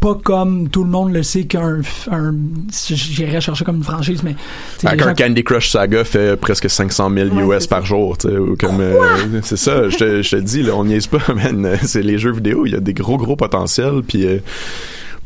[0.00, 1.80] Pas comme tout le monde le sait qu'un.
[2.10, 2.34] un-
[2.70, 4.36] J'irais chercher comme une franchise, mais.
[4.82, 8.36] les Qu'un Candy Crush Saga fait presque 500 000 Ouais, US par jour, tu sais,
[8.36, 9.88] ou comme euh, c'est ça.
[9.88, 11.78] Je te, je te dis, là, on niaise pas, man.
[11.82, 14.38] C'est les jeux vidéo, il y a des gros gros potentiels, puis euh,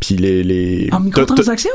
[0.01, 0.89] puis les les.
[0.93, 1.71] En microtransactions?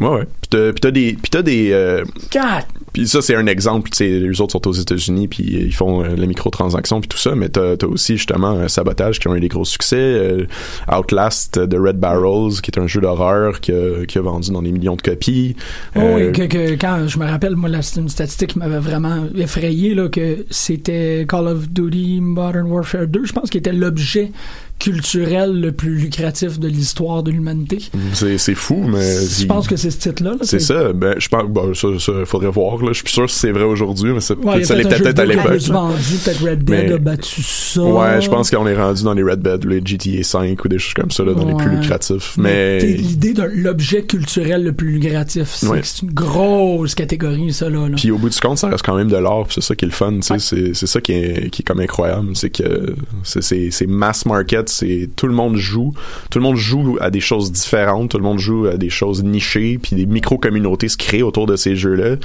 [0.00, 0.24] Ouais, ouais.
[0.24, 2.02] Puis t'as, puis t'as des puis t'as des euh,
[2.32, 2.64] God!
[2.96, 3.90] Puis ça, c'est un exemple.
[3.90, 7.18] Tu sais, les autres sont aux États-Unis, puis ils font euh, les microtransactions, puis tout
[7.18, 7.34] ça.
[7.34, 9.96] Mais t'as, t'as aussi, justement, un Sabotage qui ont eu des gros succès.
[9.98, 10.46] euh,
[10.90, 14.62] Outlast de Red Barrels, qui est un jeu d'horreur qui a, qui a vendu dans
[14.62, 15.56] des millions de copies.
[15.94, 18.58] Oh, Euh, oui, que, que quand je me rappelle, moi, là, c'est une statistique qui
[18.58, 23.58] m'avait vraiment effrayé, là, que c'était Call of Duty Modern Warfare 2, je pense, qui
[23.58, 24.32] était l'objet
[24.78, 27.78] culturel le plus lucratif de l'histoire de l'humanité.
[28.12, 29.00] C'est, fou, mais.
[29.26, 30.30] Je pense que c'est ce titre-là.
[30.32, 32.92] là, C'est ça, ben, je pense, bon, ça, ça, faudrait voir, là.
[32.92, 35.44] Je suis sûr si c'est vrai aujourd'hui, mais Ouais, ça l'était peut-être à l'époque.
[35.58, 37.82] peut-être Red Dead Mais- a battu ça.
[37.82, 40.78] Ouais, je pense qu'on est rendu dans les Red Dead, les GTA 5 ou des
[40.78, 42.34] choses comme ça, là, dans les plus lucratifs.
[42.38, 45.80] Mais l'idée de l'objet culturel le plus lucratif, c'est Ouais.
[45.80, 47.88] que une grosse catégorie, ça, là.
[47.96, 49.88] Puis au bout du compte, ça reste quand même de l'art, c'est ça qui est
[49.88, 53.86] le fun, tu sais, c'est ça qui est qui est comme incroyable, c'est que c'est
[53.86, 55.92] mass market, c'est tout le monde joue,
[56.30, 59.22] tout le monde joue à des choses différentes, tout le monde joue à des choses
[59.22, 62.16] nichées, puis des micro communautés se créent autour de ces jeux-là.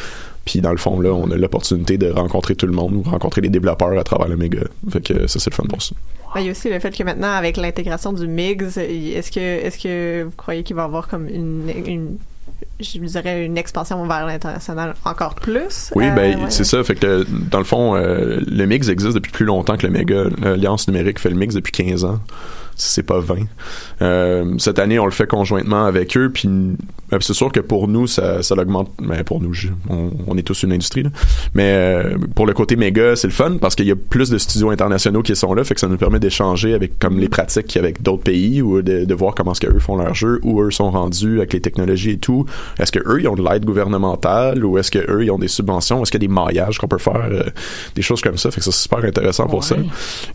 [0.45, 3.41] Puis dans le fond là, on a l'opportunité de rencontrer tout le monde ou rencontrer
[3.41, 4.61] les développeurs à travers le méga.
[4.91, 5.95] Ça c'est le fun pour ça.
[6.37, 9.77] Il y a aussi le fait que maintenant, avec l'intégration du MIGS, est-ce que, est-ce
[9.77, 12.17] que vous croyez qu'il va y avoir comme une
[12.79, 15.91] je dirais une expansion vers l'international encore plus?
[15.95, 16.45] Oui, Euh, ben ouais.
[16.49, 16.83] c'est ça.
[16.83, 20.23] Fait que dans le fond, euh, le mix existe depuis plus longtemps que le méga.
[20.41, 22.19] L'Alliance numérique fait le mix depuis 15 ans.
[22.75, 23.35] Si C'est pas 20.
[24.01, 26.31] Euh, cette année, on le fait conjointement avec eux.
[26.33, 26.49] Puis
[27.13, 28.89] euh, c'est sûr que pour nous, ça, ça l'augmente.
[28.99, 31.03] Mais pour nous, je- on, on est tous une industrie.
[31.03, 31.09] Là.
[31.53, 34.37] Mais euh, pour le côté méga, c'est le fun parce qu'il y a plus de
[34.39, 35.63] studios internationaux qui sont là.
[35.63, 39.05] Fait que ça nous permet d'échanger avec comme les pratiques avec d'autres pays ou de,
[39.05, 42.11] de voir comment est-ce qu'eux font leur jeu, où eux sont rendus avec les technologies
[42.11, 42.30] et tout.
[42.79, 45.47] Est-ce que eux ils ont de l'aide gouvernementale ou est-ce que eux ils ont des
[45.47, 46.01] subventions?
[46.01, 47.43] Est-ce qu'il y a des maillages qu'on peut faire euh,
[47.95, 48.51] des choses comme ça?
[48.51, 49.75] Fait que ça c'est super intéressant pour ça.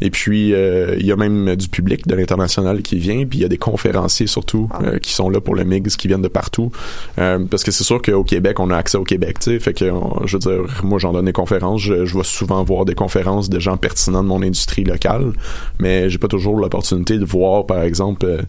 [0.00, 3.42] Et puis euh, il y a même du public de l'international qui vient, puis il
[3.42, 6.28] y a des conférenciers surtout euh, qui sont là pour le mix, qui viennent de
[6.28, 6.70] partout.
[7.18, 9.58] Euh, parce que c'est sûr qu'au Québec on a accès au Québec, tu sais.
[9.60, 12.62] Fait que on- je veux dire, moi j'en donne des conférences, je, je vais souvent
[12.64, 15.32] voir des conférences de gens pertinents de mon industrie locale,
[15.78, 18.42] mais j'ai pas toujours l'opportunité de voir par exemple euh,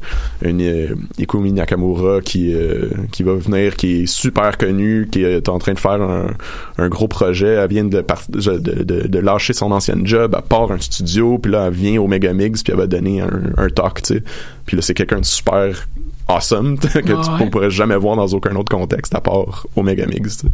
[0.44, 5.50] une euh, Ikumi Nakamura qui euh, qui va venir, qui est super connue, qui est
[5.50, 6.28] en train de faire un,
[6.78, 7.48] un gros projet.
[7.48, 11.38] Elle vient de, par- de, de, de lâcher son ancienne job, elle part un studio,
[11.38, 14.24] puis là elle vient au Megamix, puis elle va donner un, un talk, tu sais.
[14.66, 15.88] Puis là c'est quelqu'un de super
[16.30, 17.46] awesome que tu ouais?
[17.46, 20.38] ne pourrais jamais voir dans aucun autre contexte à part au Megamix.
[20.38, 20.54] tu sais.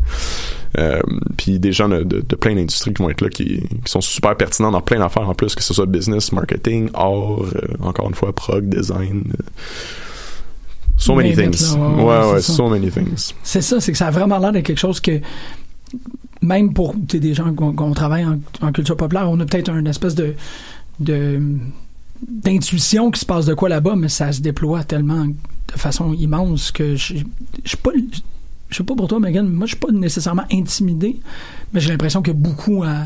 [0.80, 1.02] Euh,
[1.38, 4.02] puis des gens de, de, de plein d'industries qui vont être là qui, qui sont
[4.02, 7.46] super pertinents dans plein d'affaires en plus que ce soit business, marketing, art, euh,
[7.82, 9.24] encore une fois prog, design.
[9.40, 9.44] euh,
[10.98, 11.76] So many things.
[11.76, 13.34] là, ouais, Ouais, so many things.
[13.44, 15.20] C'est ça, c'est que ça a vraiment l'air de quelque chose que
[16.42, 20.16] même pour des gens qu'on travaille en, en culture populaire, on a peut-être une espèce
[20.16, 20.36] de
[21.00, 21.42] de
[22.28, 26.72] d'intuition qui se passe de quoi là-bas, mais ça se déploie tellement de façon immense
[26.72, 27.16] que je
[27.64, 27.92] je suis pas
[28.70, 31.20] je sais pas pour toi, Megan, moi je suis pas nécessairement intimidé,
[31.74, 33.06] mais j'ai l'impression qu'il y a beaucoup à,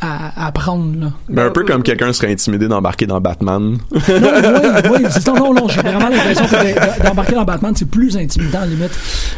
[0.00, 1.12] à, à apprendre là.
[1.28, 3.78] Mais un peu comme quelqu'un serait intimidé d'embarquer dans Batman.
[3.92, 4.00] Non,
[4.92, 5.32] oui, ça.
[5.32, 8.90] Non, non, j'ai vraiment l'impression que de- d'embarquer dans Batman, c'est plus intimidant, limite.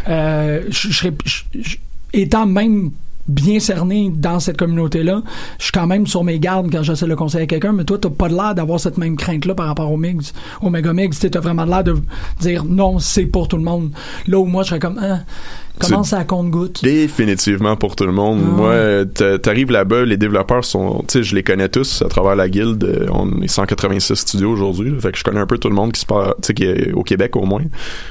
[0.08, 1.76] Euh, je, je je- je-
[2.12, 2.90] étant même
[3.28, 5.22] bien cerné dans cette communauté-là,
[5.58, 7.84] je suis quand même sur mes gardes quand j'essaie de le conseiller à quelqu'un, mais
[7.84, 11.18] toi, t'as pas l'air d'avoir cette même crainte-là par rapport au Mix, au Megamix.
[11.20, 11.94] Tu as vraiment l'air de
[12.40, 13.90] dire non, c'est pour tout le monde.
[14.26, 15.20] Là où moi, je serais comme, ah,
[15.80, 16.82] comment C'est- ça compte-goutte?
[16.82, 18.40] Définitivement pour tout le monde.
[18.44, 18.50] Ah.
[18.56, 18.74] Moi,
[19.12, 22.48] t'a- t'arrives là-bas, les développeurs sont, tu sais, je les connais tous à travers la
[22.48, 23.08] guilde.
[23.12, 26.00] On est 186 studios aujourd'hui, fait que je connais un peu tout le monde qui
[26.00, 27.62] se passe, tu sais, qui est au Québec au moins.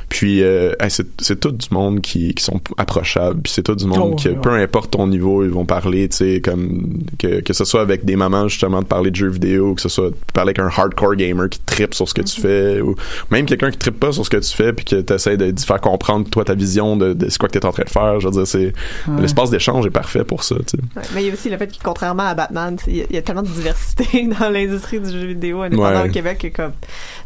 [0.09, 3.41] Puis, euh, c'est, tout du monde qui, qui sont approchables.
[3.41, 4.35] Puis c'est tout du monde Oh, qui, ouais.
[4.41, 8.05] peu importe ton niveau, ils vont parler, tu sais, comme que, que ce soit avec
[8.05, 10.67] des mamans justement de parler de jeux vidéo, que ce soit de parler avec un
[10.67, 12.95] hardcore gamer qui trippe sur ce que tu fais, ou
[13.31, 15.65] même quelqu'un qui trippe pas sur ce que tu fais, puis que t'essaies de, d'y
[15.65, 18.19] faire comprendre toi ta vision de, de ce quoi que t'es en train de faire.
[18.19, 18.73] Je veux dire, c'est
[19.07, 19.21] Ouais.
[19.21, 20.55] l'espace d'échange est parfait pour ça.
[20.65, 20.77] Tu sais.
[20.95, 23.05] Ouais, mais il y a aussi le fait que, contrairement à Batman, il y, a-
[23.09, 26.09] il y a tellement de diversité dans l'industrie du jeu vidéo indépendant Ouais.
[26.09, 26.71] au Québec que comme,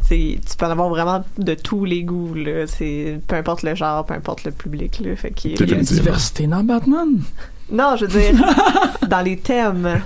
[0.01, 2.33] c'est- tu peux en avoir vraiment de tous les goûts.
[2.33, 2.67] Là.
[2.67, 4.99] C'est, peu importe le genre, peu importe le public.
[5.03, 5.15] Là.
[5.15, 7.09] Fait qu'il y a- Il y a une diversité dans Batman?
[7.71, 8.35] Non, je veux dire,
[9.07, 10.01] dans les thèmes.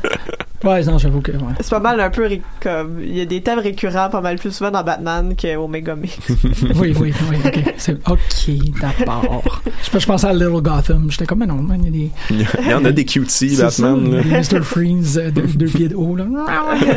[0.63, 1.53] Ouais, non, j'avoue que, ouais.
[1.61, 2.99] C'est pas mal un peu ré- comme.
[3.01, 6.11] Il y a des thèmes récurrents pas mal plus souvent dans Batman qu'au Megami.
[6.75, 7.73] oui, oui, oui, ok.
[7.77, 9.61] C'est, ok, d'accord.
[9.93, 11.09] Je, je pensais à Little Gotham.
[11.09, 12.51] J'étais comme, mais non, man, il y a des.
[12.65, 14.15] Il y en a des cuties, C'est ça, Batman.
[14.17, 14.21] là.
[14.23, 14.61] des Mr.
[14.63, 16.25] Freeze euh, de deux pieds de haut, là.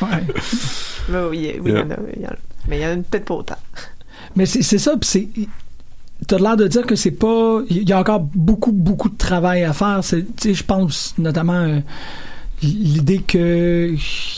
[0.00, 0.08] Ouais.
[1.08, 2.34] Mais oui, oui, il y en a, il y en a.
[2.68, 3.56] Mais il y en a peut-être pas autant.
[4.36, 5.28] Mais c'est, c'est ça, pis c'est.
[6.26, 7.60] T'as l'air de dire que c'est pas.
[7.70, 10.00] Il y a encore beaucoup, beaucoup de travail à faire.
[10.02, 11.78] C'est, tu sais, je pense notamment euh,
[12.62, 13.94] l'idée que.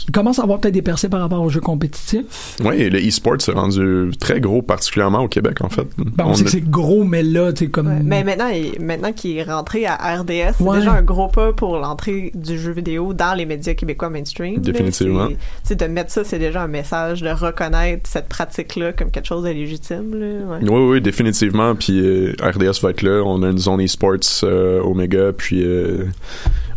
[0.07, 2.57] Il commence à avoir peut-être des percées par rapport aux jeux compétitifs.
[2.63, 5.87] Oui, le e-sport s'est rendu très gros, particulièrement au Québec, en fait.
[5.97, 8.01] Ben, on, sait que c'est gros, mais là, tu sais, comme.
[8.03, 11.77] Mais maintenant, il, maintenant qu'il est rentré à RDS, c'est déjà un gros pas pour
[11.77, 14.59] l'entrée du jeu vidéo dans les médias québécois mainstream.
[14.59, 15.27] Définitivement.
[15.27, 19.27] Tu sais, de mettre ça, c'est déjà un message de reconnaître cette pratique-là comme quelque
[19.27, 20.15] chose de légitime.
[20.15, 20.69] Là, ouais.
[20.69, 21.75] Oui, oui, définitivement.
[21.75, 23.21] Puis euh, RDS va être là.
[23.25, 25.31] On a une zone e-sports euh, Omega.
[25.33, 26.05] Puis euh,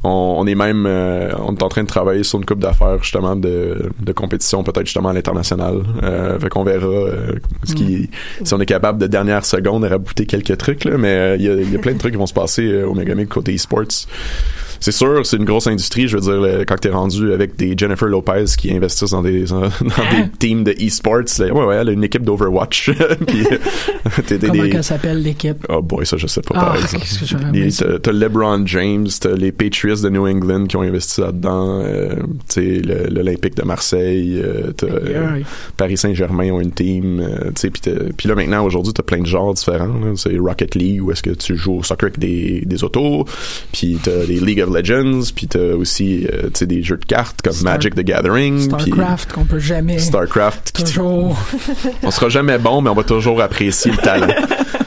[0.04, 3.02] on, on est même euh, on est en train de travailler sur une coupe d'affaires
[3.02, 5.82] justement de, de compétition peut-être justement à l'international.
[6.02, 7.32] Euh, fait qu'on verra euh,
[7.64, 8.10] ce qui
[8.42, 11.48] si on est capable de dernière seconde rabouter quelques trucs là mais euh, il y,
[11.48, 13.54] a, il y a plein de trucs qui vont se passer euh, au Megamig côté
[13.54, 14.06] e-sports
[14.84, 16.08] c'est sûr, c'est une grosse industrie.
[16.08, 19.44] Je veux dire, le- quand t'es rendu avec des Jennifer Lopez qui investissent dans des
[19.44, 22.90] dans des teams de e-sports, ouais, ouais, elle a une équipe d'Overwatch.
[24.28, 25.64] Des, Comment des- s'appelle l'équipe?
[25.70, 27.70] Oh boy, ça je sais pas Ah, par exemple.
[27.70, 27.86] ça.
[28.02, 32.14] T'as LeBron James, t'as les Patriots de New England qui ont investi là-dedans, euh,
[32.48, 35.40] tu sais l'Olympique de Marseille, euh, t'as euh.
[35.78, 39.26] Paris Saint-Germain ont une team, euh, tu sais puis là maintenant aujourd'hui t'as plein de
[39.26, 40.14] genres différents.
[40.16, 43.24] C'est Rocket League où est-ce que tu joues au soccer avec des, des autos,
[43.72, 47.52] puis t'as les League of Legends, puis t'as aussi euh, des jeux de cartes comme
[47.52, 49.98] Star- Magic the Gathering, Starcraft qu'on peut jamais.
[49.98, 51.38] Starcraft qui Toujours.
[52.02, 54.28] on sera jamais bon, mais on va toujours apprécier le talent.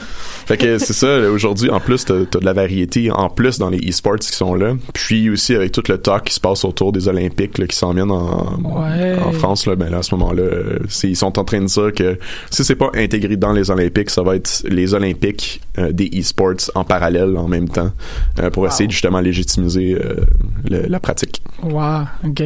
[0.48, 3.68] Fait que c'est ça, aujourd'hui, en plus, t'as as de la variété, en plus dans
[3.68, 4.72] les e-sports qui sont là.
[4.94, 7.92] Puis aussi avec tout le talk qui se passe autour des Olympiques là, qui s'en
[7.92, 9.18] viennent en, Ouais.
[9.22, 11.92] en France, là, ben là, à ce moment-là, euh, ils sont en train de dire
[11.94, 16.08] que si c'est pas intégré dans les Olympiques, ça va être les Olympiques euh, des
[16.18, 17.90] e-sports en parallèle en même temps
[18.38, 20.24] euh, pour essayer de justement légitimiser euh,
[20.64, 21.42] le- la pratique.
[21.62, 22.44] Wow, ok.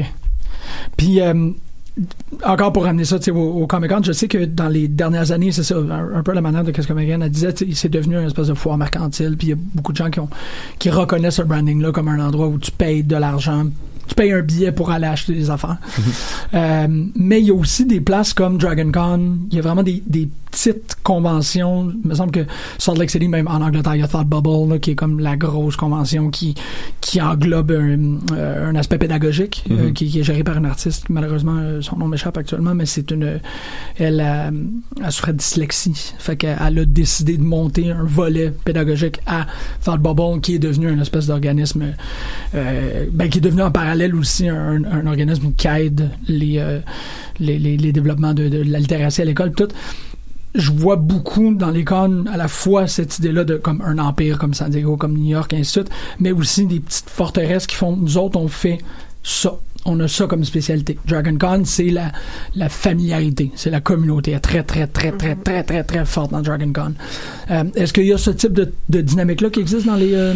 [0.97, 1.51] Puis, euh,
[2.44, 5.52] encore pour ramener ça au, au Comic Con, je sais que dans les dernières années,
[5.52, 8.46] c'est ça, un, peu la manière de ce que Megan disait, c'est devenu une espèce
[8.48, 10.09] de foire mercantile, puis il y a beaucoup de gens
[10.78, 13.66] qui reconnaissent ce branding-là comme un endroit où tu payes de l'argent.
[14.09, 15.79] Tu payes un billet pour aller acheter des affaires.
[16.55, 16.87] Euh,
[17.17, 19.38] mais il y a aussi des places comme Dragon Con.
[19.51, 21.91] Il y a vraiment des, des petites conventions.
[22.05, 22.45] Il me semble que
[22.77, 25.19] Salt Lake City, même en Angleterre, il y a Thought Bubble, là, qui est comme
[25.19, 26.55] la grosse convention qui,
[27.01, 29.93] qui englobe un, euh, un aspect pédagogique, euh, Mhm.
[29.95, 31.07] qui, qui est géré par une artiste.
[31.09, 33.41] Malheureusement, son nom m'échappe actuellement, mais c'est une.
[33.99, 34.51] Elle, a-
[35.03, 36.12] elle souffrait de dyslexie.
[36.19, 39.47] Fait qu'elle elle a décidé de monter un volet pédagogique à
[39.83, 41.95] Thought Bubble, qui est devenu un espèce d'organisme,
[42.55, 46.81] euh, ben, qui est devenu en parallèle aussi un, un organisme qui aide les, euh,
[47.38, 48.62] les, les, développements de, de
[49.22, 49.52] à l'école.
[49.52, 49.68] Tout
[50.55, 54.55] je vois beaucoup dans cons à la fois cette idée-là de comme un empire comme
[54.55, 57.96] San Diego, comme New York, ainsi de suite, mais aussi des petites forteresses qui font,
[57.96, 58.78] nous autres, on fait
[59.22, 59.55] ça.
[59.85, 60.97] On a ça comme spécialité.
[61.09, 62.12] Dragon Con, c'est la,
[62.55, 64.31] la familiarité, c'est la communauté.
[64.31, 66.92] Elle est très, très, très, très, très, très, très forte dans Dragon Con.
[67.51, 70.35] Euh, Est-ce qu'il y a ce type de, de dynamique-là qui existe dans les, euh,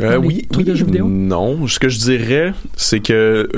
[0.00, 1.06] Euh, dans les oui, trucs oui, de jeux vidéo?
[1.08, 1.66] non.
[1.68, 3.48] Ce que je dirais, c'est que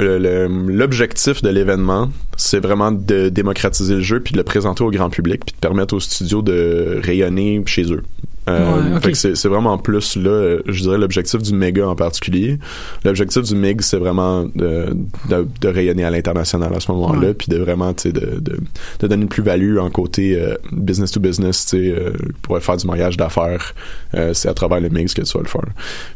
[0.69, 5.11] l'objectif de l'événement, c'est vraiment de démocratiser le jeu puis de le présenter au grand
[5.11, 8.03] public puis de permettre aux studios de rayonner chez eux.
[8.49, 12.59] Euh, Ouais, c'est vraiment plus là, je dirais l'objectif du méga en particulier.
[13.05, 14.97] L'objectif du MIG, c'est vraiment de,
[15.29, 19.23] de, de rayonner à l'international à ce moment-là, puis de vraiment, de, de, de donner
[19.23, 23.17] une plus-value en côté euh, business to business, tu sais, euh, pour faire du mariage
[23.17, 23.75] d'affaires,
[24.15, 25.65] euh, c'est à travers le MIG que tu vas le faire.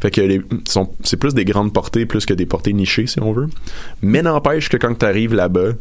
[0.01, 0.21] Fait que
[1.03, 3.49] c'est plus des grandes portées plus que des portées nichées, si on veut.
[4.03, 5.73] Mais n'empêche que quand tu arrives là-bas,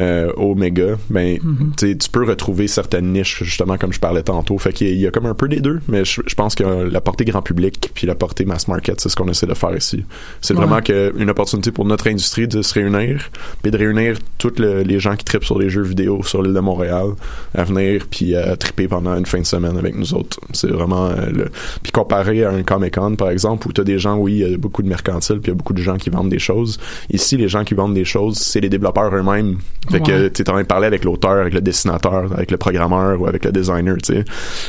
[0.00, 1.38] euh, au méga, ben,
[1.76, 4.58] tu sais, tu peux retrouver certaines niches, justement, comme je parlais tantôt.
[4.58, 7.00] Fait qu'il y a comme un peu des deux, mais je, je pense que la
[7.00, 10.04] portée grand public puis la portée mass market, c'est ce qu'on essaie de faire ici.
[10.40, 10.60] C'est Ouais.
[10.64, 13.30] vraiment que une opportunité pour notre industrie de se réunir,
[13.62, 16.54] puis de réunir tous le- les gens qui tripent sur les jeux vidéo sur l'île
[16.54, 17.10] de Montréal
[17.54, 20.40] à venir puis à triper pendant une fin de semaine avec nous autres.
[20.52, 21.50] C'est vraiment euh, le
[21.82, 24.50] puis comparé à un Comic Con par exemple où tu as des gens oui, il
[24.50, 26.38] y a beaucoup de mercantiles puis il y a beaucoup de gens qui vendent des
[26.38, 26.78] choses.
[27.10, 29.58] Ici les gens qui vendent des choses, c'est les développeurs eux-mêmes.
[29.90, 30.30] Fait que Ouais.
[30.30, 33.26] tu es en train de parler avec l'auteur, avec le dessinateur, avec le programmeur ou
[33.26, 34.24] avec le designer, tu sais.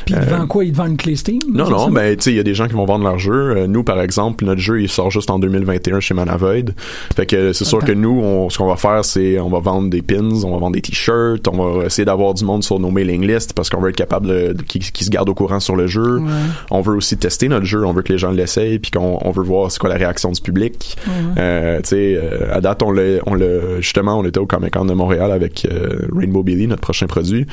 [0.05, 0.65] Puis Euh, vend quoi?
[0.65, 1.39] Il vend une clé Steam?
[1.51, 3.33] non, non, ben, tu sais, il y a des gens qui vont vendre leur jeu.
[3.33, 6.73] Euh, nous, par exemple, notre jeu, il sort juste en 2021 chez Manavoid.
[7.15, 7.87] Fait que c'est sûr Attends.
[7.87, 10.57] que nous, on- ce qu'on va faire, c'est on va vendre des pins, on va
[10.57, 13.81] vendre des t-shirts, on va essayer d'avoir du monde sur nos mailing lists parce qu'on
[13.81, 16.17] veut être capable de, qui, qui se garde au courant sur le jeu.
[16.19, 16.29] Ouais.
[16.71, 19.31] On veut aussi tester notre jeu, on veut que les gens l'essayent puis qu'on on
[19.31, 20.95] veut voir c'est quoi la réaction du public.
[21.07, 21.11] Ouais.
[21.37, 24.73] Euh, tu sais, euh, à date, on l'a, on l'a, justement, on était au Comic
[24.73, 27.45] Con de Montréal avec euh, Rainbow Billy, notre prochain produit.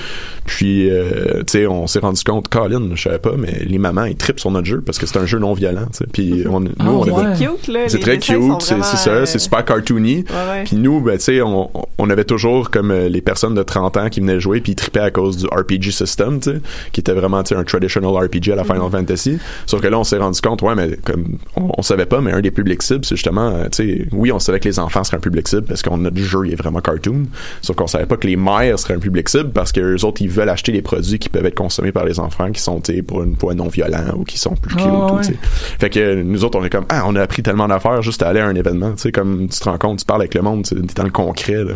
[0.46, 4.04] Puis, euh, tu sais, on s'est rendu compte, Colin, je savais pas, mais les mamans,
[4.04, 6.06] ils trippent sur notre jeu parce que c'est un jeu non violent, tu sais.
[6.12, 7.80] Puis, on, nous, on c'est avait- cute, là.
[7.88, 10.16] c'est les très cute, c'est, vraiment, c'est ça, euh, c'est super cartoony.
[10.16, 10.64] Ouais, ouais.
[10.64, 13.96] Puis nous, ben, tu sais, on, on avait toujours comme euh, les personnes de 30
[13.96, 16.60] ans qui venaient jouer puis ils trippaient à cause du RPG system, tu sais,
[16.92, 19.38] qui était vraiment, tu sais, un traditional RPG à la Final Fantasy.
[19.66, 22.32] Sauf que là, on s'est rendu compte, ouais, mais comme, on, on savait pas, mais
[22.32, 25.04] un des publics cibles, c'est justement, euh, tu sais, oui, on savait que les enfants
[25.04, 27.24] seraient un public cible parce qu'on notre jeu, il est vraiment cartoon.
[27.62, 30.22] Sauf qu'on savait pas que les mères seraient un public cible parce que les autres,
[30.22, 32.94] ils veulent acheter des produits qui peuvent être consommés par les enfants qui sont, tu
[32.94, 35.22] sais, pour une fois non violents ou qui sont plus cute, ouais.
[35.22, 35.36] sais.
[35.42, 38.28] Fait que nous autres, on est comme, ah, on a appris tellement d'affaires juste à
[38.28, 38.92] aller à un événement.
[38.92, 41.04] Tu sais, comme tu te rends compte, tu parles avec le monde, tu es dans
[41.04, 41.64] le concret.
[41.64, 41.74] Là.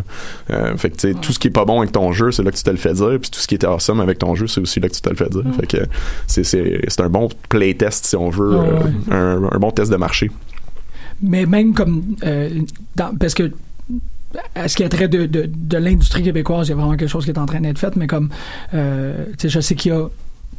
[0.50, 2.42] Euh, fait que tu sais, tout ce qui est pas bon avec ton jeu, c'est
[2.42, 3.18] là que tu te le fais dire.
[3.20, 5.11] Puis tout ce qui était awesome avec ton jeu, c'est aussi là que tu te
[5.11, 5.42] le fais dire.
[5.59, 5.79] Fait que
[6.27, 8.57] c'est, un bon playtest, si on veut,
[9.11, 10.31] Ah, euh, un, un bon test de marché.
[11.22, 12.50] mais même comme euh,
[12.96, 13.50] dans, parce que
[14.57, 17.09] à ce qui est trait de, de, de l'industrie québécoise, il y a vraiment quelque
[17.09, 18.31] chose qui est en train d'être fait, mais comme
[18.74, 20.09] euh, tu sais, je sais qu'il y a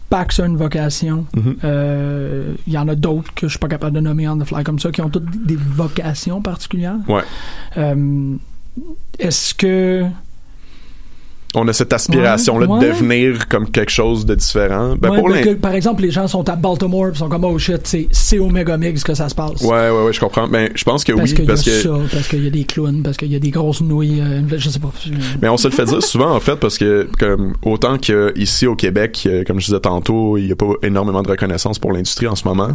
[0.10, 1.26] Pax a une vocation.
[1.36, 1.56] Mhm.
[1.64, 4.44] Euh, Il y en a d'autres que je suis pas capable de nommer on the
[4.46, 6.98] fly comme ça, qui ont toutes des vocations particulières.
[7.08, 7.24] Ouais.
[7.78, 8.36] Euh,
[9.20, 10.06] Est-ce que
[11.56, 14.96] On a cette aspiration-là Ouais, de devenir comme quelque chose de différent.
[15.00, 17.30] Ben, Ouais, pour mais l'in- que, par exemple, les gens sont à Baltimore et sont
[17.30, 19.62] comme oh shit, c'est c'est au Megamix que ça se passe.
[19.62, 20.48] Ouais, ouais, ouais, je comprends.
[20.48, 21.72] Ben, je pense que parce oui, y a parce que.
[21.82, 24.42] ça, parce qu'il y a des clowns, parce qu'il y a des grosses nouilles, euh,
[24.58, 24.92] je sais pas.
[25.42, 28.68] Mais on se le fait dire souvent en fait parce que comme autant que ici
[28.68, 31.92] au Québec, euh, comme je disais tantôt, il y a pas énormément de reconnaissance pour
[31.94, 32.70] l'industrie en ce moment.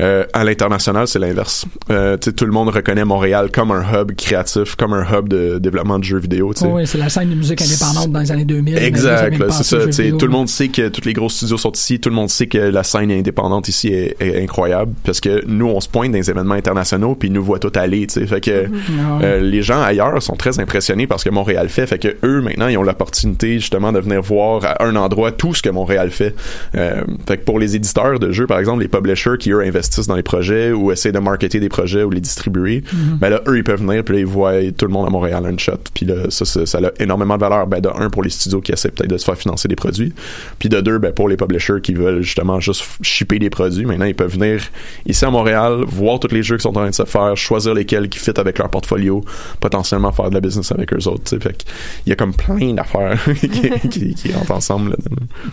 [0.00, 1.66] Euh, à l'international, c'est l'inverse.
[1.90, 5.28] Euh, tu sais, tout le monde reconnaît Montréal comme un hub créatif, comme un hub
[5.28, 6.52] de développement de jeux vidéo.
[6.54, 6.66] tu sais.
[6.66, 8.74] oui, c'est la scène de musique indépendante dans les années 2000.
[8.74, 9.78] mais les Exact, c'est ça.
[10.18, 12.00] Tout le monde sait que tous les gros studios sont ici.
[12.00, 15.66] Tout le monde sait que la scène indépendante ici est, est incroyable parce que nous,
[15.66, 18.06] on se pointe dans les événements internationaux puis ils nous voient tout aller.
[18.06, 18.26] tu sais.
[18.26, 19.24] Fait que Ah ouais.
[19.24, 21.86] euh, les gens ailleurs sont très impressionnés par ce que Montréal fait.
[21.86, 25.54] Fait que eux maintenant, ils ont l'opportunité justement de venir voir à un endroit tout
[25.54, 26.34] ce que Montréal fait.
[26.76, 30.06] Euh, fait que pour les éditeurs de jeux, par exemple, les publishers qui eux investissent
[30.06, 33.18] dans les projets ou essaient de marketer des projets ou les distribuer, Mhm.
[33.20, 35.44] ben là eux ils peuvent venir puis là ils voient tout le monde à Montréal
[35.46, 35.72] un shot.
[35.94, 37.66] Puis là ça, ça ça a énormément de valeur.
[37.66, 40.12] Ben de un pour les studios qui essaient peut-être de se faire financer des produits,
[40.60, 43.84] puis de deux ben pour les publishers qui veulent justement juste shipper des produits.
[43.84, 44.62] Maintenant ils peuvent venir
[45.04, 47.74] ici à Montréal, voir tous les jeux qui sont en train de se faire, choisir
[47.74, 49.24] lesquels qui fit avec leur portfolio,
[49.60, 51.36] potentiellement faire de la business avec eux autres.
[51.38, 51.64] Fait
[52.06, 54.90] il y a comme plein d'affaires qui, qui, qui rentrent ensemble.
[54.90, 54.96] là.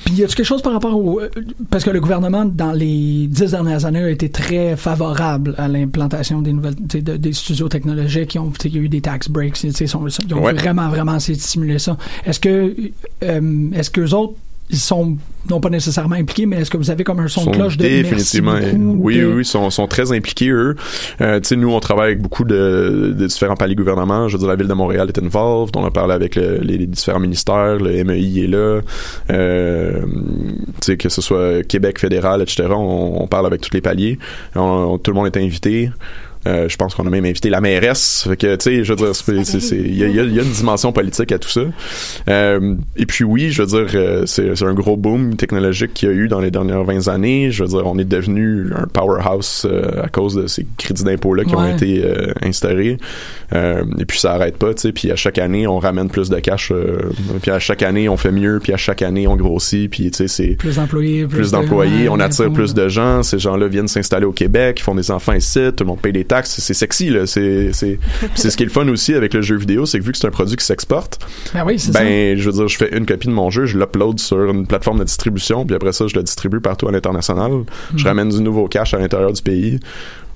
[0.05, 1.19] Puis y a-tu quelque chose par rapport au.
[1.21, 1.29] euh,
[1.71, 6.41] Parce que le gouvernement, dans les dix dernières années, a été très favorable à l'implantation
[6.41, 8.35] des nouvelles, tu sais, de- des studios technologiques.
[8.35, 9.63] Ils ont, tu sais, il y a eu des tax breaks.
[9.63, 10.05] Ils, ont
[10.41, 10.53] Ouais.
[10.53, 11.97] vraiment, vraiment essayé de stimuler ça.
[12.25, 12.75] Est-ce que,
[13.23, 14.33] euh, est-ce qu'eux autres,
[14.73, 15.17] ils sont
[15.49, 17.83] non pas nécessairement impliqués, mais est-ce que vous avez comme un son de cloche de
[17.83, 20.75] définitivement merci beaucoup oui de- oui oui sont, sont très impliqués eux.
[21.19, 24.29] Euh, tu sais nous on travaille avec beaucoup de, de différents paliers gouvernements.
[24.29, 25.75] Je veux dire la ville de Montréal est involved.
[25.75, 27.79] On a parlé avec le- les, les différents ministères.
[27.79, 28.79] Le MEI est là.
[29.29, 33.81] Euh, tu sais que ce soit Québec fédéral etc on, on parle avec tous les
[33.81, 34.19] paliers.
[34.55, 35.89] On- tout le monde est invité
[36.47, 38.25] euh, je pense qu'on a même invité la mairesse.
[38.27, 39.11] Fait que, tu sais, je veux dire,
[39.71, 41.61] il y a, y y une dimension politique à tout ça.
[42.29, 46.11] Euh, et puis oui, je veux dire, euh, c'est un gros boom technologique qu'il y
[46.11, 47.51] a eu dans les dernières 20 années.
[47.51, 51.43] Je veux dire, on est devenu un powerhouse euh, à cause de ces crédits d'impôt-là
[51.45, 52.03] qui ont été
[52.41, 52.97] instaurés.
[53.53, 54.91] Et puis ça arrête pas, tu sais.
[54.91, 56.71] Puis à chaque année, on ramène plus de cash.
[57.41, 58.59] puis à chaque année, on fait mieux.
[58.61, 59.89] Puis à chaque année, on grossit.
[59.89, 61.25] Puis, tu sais, c'est Plus d'employés.
[61.27, 62.53] plus de- d'employés, on attire ouais.
[62.53, 65.83] plus de gens, ces gens-là viennent s'installer au Québec, ils font des enfants ici, tout
[65.83, 67.97] le monde paye des c'est sexy là, c'est c'est
[68.35, 70.27] ce qui est le fun aussi avec le jeu vidéo, c'est que vu que c'est
[70.27, 71.19] un produit qui s'exporte,
[71.53, 71.99] Ben oui, c'est ça.
[72.01, 74.65] ben je veux dire, je fais une copie de mon jeu, je l'upload sur une
[74.67, 77.51] plateforme de distribution, puis après ça je le distribue partout à l'international,
[77.95, 79.79] je ramène du nouveau cash à l'intérieur du pays.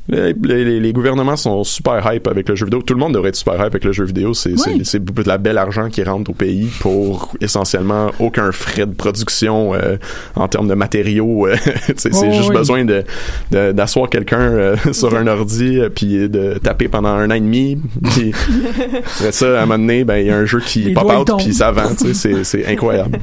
[0.08, 2.82] Les, les- les gouvernements sont super hype avec le jeu vidéo.
[2.84, 4.34] Tout le monde devrait être super hype avec le jeu vidéo.
[4.36, 8.94] C'est beaucoup de la belle argent qui rentre au pays pour essentiellement aucun frais de
[8.94, 9.98] production euh,
[10.36, 11.48] en termes de matériaux.
[11.48, 11.56] euh,
[11.98, 12.56] c'est juste oui.
[12.56, 13.04] besoin de
[13.52, 17.40] de- d'asseoir quelqu'un euh, sur un ordi euh, puis de taper pendant un an et
[17.40, 17.80] demi.
[18.14, 18.32] Puis
[19.20, 21.32] après ça, à un moment donné, ben il y a un jeu qui pop out
[21.40, 21.90] puis ça vend.
[22.14, 23.18] c'est incroyable.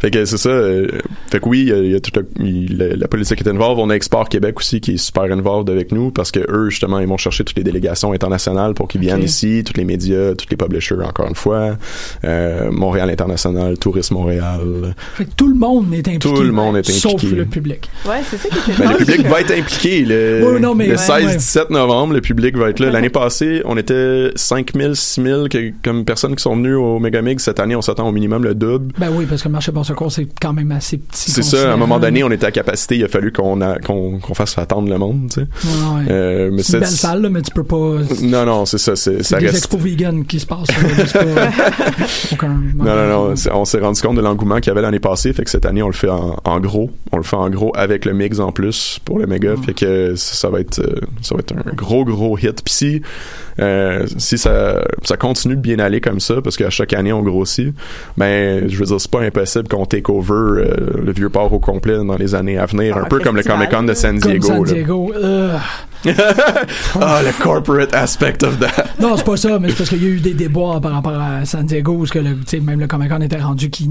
[0.00, 0.48] Fait que c'est ça.
[0.50, 0.88] euh,
[1.30, 3.40] fait que oui, il y a, il y a toute la, il- la- la politique
[3.40, 3.78] est involved.
[3.78, 6.98] On a Export Québec aussi qui est super involved avec nous parce que eux, justement,
[6.98, 10.46] ils vont chercher toutes les délégations internationales pour qu'ils viennent ici, tous les médias, tous
[10.50, 11.76] les publishers, encore une fois.
[12.24, 14.94] Euh, Montréal International, Tourisme Montréal.
[15.14, 16.18] Fait que tout le monde est impliqué.
[16.18, 17.36] Tout le monde est Sauf impliqué.
[17.36, 17.90] le public.
[18.06, 20.00] Ouais, c'est ça qui est Ben, le public va être impliqué.
[20.04, 22.90] Le, Oui, non, mais- le Ouais, 16-17 novembre, le public va être là.
[22.90, 27.38] L'année passée, on était 5000, 6000 que- comme personnes qui sont venues au Megamig.
[27.40, 28.92] Cette année, on s'attend au minimum le double.
[28.98, 31.30] Ben oui, parce que marché bon secours, c'est quand même assez petit.
[31.30, 34.18] C'est ça, à un moment donné, on était à capacité, il a fallu qu'on qu'on
[34.18, 35.46] qu'on fasse attendre le monde, tu sais.
[35.66, 36.06] Ouais, ouais.
[36.10, 37.96] Euh, mais c'est une belle salle, là, mais tu peux pas.
[38.22, 39.56] Non, non, c'est ça, c'est, des reste.
[39.56, 40.66] expos vegan qui se passent.
[40.68, 41.22] pas-
[42.32, 45.32] aucun- Non, non, non, on s'est rendu compte de l'engouement qu'il y avait l'année passée,
[45.32, 46.90] fait que cette année, on le fait en, en gros.
[47.12, 50.14] On le fait en gros avec le mix en plus pour le méga, fait que
[50.16, 52.62] ça, ça va être, euh, ça va être un gros, gros hit.
[52.64, 53.02] Puis si,
[53.60, 57.22] euh, si ça, ça continue de bien aller comme ça, parce qu'à chaque année, on
[57.22, 57.74] grossit,
[58.16, 61.58] ben, je veux dire, c'est pas impossible qu'on take over euh, le vieux port au
[61.58, 64.18] complet dans les années à venir, un Ah, peu comme le Comic Con de San
[64.20, 64.46] Comme Diego.
[64.46, 64.72] San là.
[64.72, 65.12] Diego.
[67.00, 68.84] Ah, le corporate aspect of that.
[69.00, 71.18] Non, c'est pas ça, mais c'est parce qu'il y a eu des débats par rapport
[71.20, 73.90] à San Diego, où ce que le, même le Comic Con était rendu qui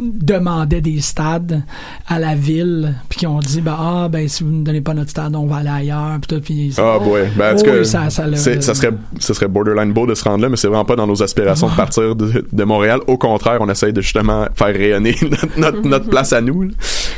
[0.00, 1.62] demandait des stades
[2.08, 4.92] à la ville, puis qui ont dit ben, ah ben si vous ne donnez pas
[4.94, 7.22] notre stade, on va aller ailleurs, puis tout, puis Ah, boy.
[7.36, 10.24] Ben, en tout Oh, cas, oui, ça- ça serait, ça serait borderline beau de se
[10.24, 13.00] rendre là, mais c'est vraiment pas dans nos aspirations de partir de, de Montréal.
[13.06, 16.62] Au contraire, on essaye de justement faire rayonner notre, notre, notre place à nous.
[16.64, 16.70] là.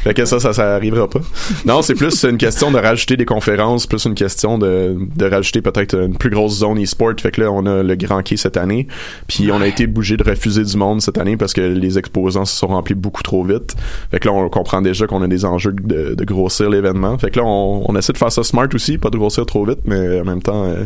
[0.07, 1.19] Fait que ça, ça, ça arrivera pas.
[1.65, 5.63] Non, c'est plus une question de rajouter des conférences, plus une question de, de rajouter
[5.63, 7.15] peut-être une plus grosse zone e-sport.
[7.21, 8.87] Fait que là, on a le Grand Quai cette année.
[9.27, 12.45] Puis on a été bougé de refuser du monde cette année parce que les exposants
[12.45, 13.75] se sont remplis beaucoup trop vite.
[14.13, 17.19] Fait que là, on comprend déjà qu'on a des enjeux de, de grossir l'événement.
[17.19, 19.65] Fait que là, on, on essaie de faire ça smart aussi, pas de grossir trop
[19.67, 20.85] vite, mais en même temps, euh,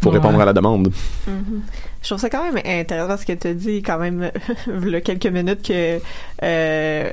[0.00, 0.16] faut Ouais.
[0.16, 0.90] répondre à la demande.
[1.26, 1.62] Mhm.
[2.02, 4.30] Je trouve ça quand même intéressant ce que tu as dit quand même
[4.82, 5.98] il y a quelques minutes que
[6.42, 7.10] euh,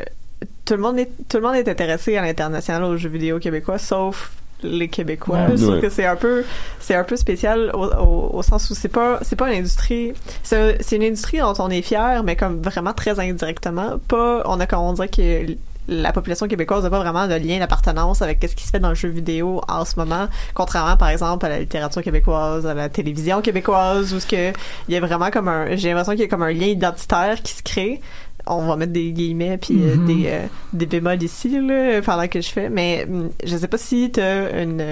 [0.66, 3.78] tout le monde est tout le monde est intéressé à l'international aux jeux vidéo québécois
[3.78, 4.32] sauf
[4.64, 5.38] les Québécois.
[5.40, 5.58] Ouais.
[5.58, 5.82] Je trouve Ouais.
[5.82, 6.44] que c'est un peu
[6.80, 10.14] c'est un peu spécial au, au, au sens où c'est pas c'est pas une industrie
[10.44, 14.44] c'est un- c'est une industrie dont on est fier mais comme vraiment très indirectement pas
[14.46, 15.54] on a comme on dirait que
[15.88, 18.90] la population québécoise n'a pas vraiment de lien d'appartenance avec ce qui se fait dans
[18.90, 22.88] le jeu vidéo en ce moment, contrairement par exemple à la littérature québécoise, à la
[22.88, 24.52] télévision québécoise, où ce que
[24.88, 27.42] il y a vraiment comme un, j'ai l'impression qu'il y a comme un lien identitaire
[27.42, 28.00] qui se crée.
[28.48, 30.06] On va mettre des guillemets puis euh, Mhm.
[30.06, 30.40] des, euh,
[30.74, 34.20] des bémols ici là, pendant que je fais, mais hum, je sais pas si tu
[34.20, 34.84] as une,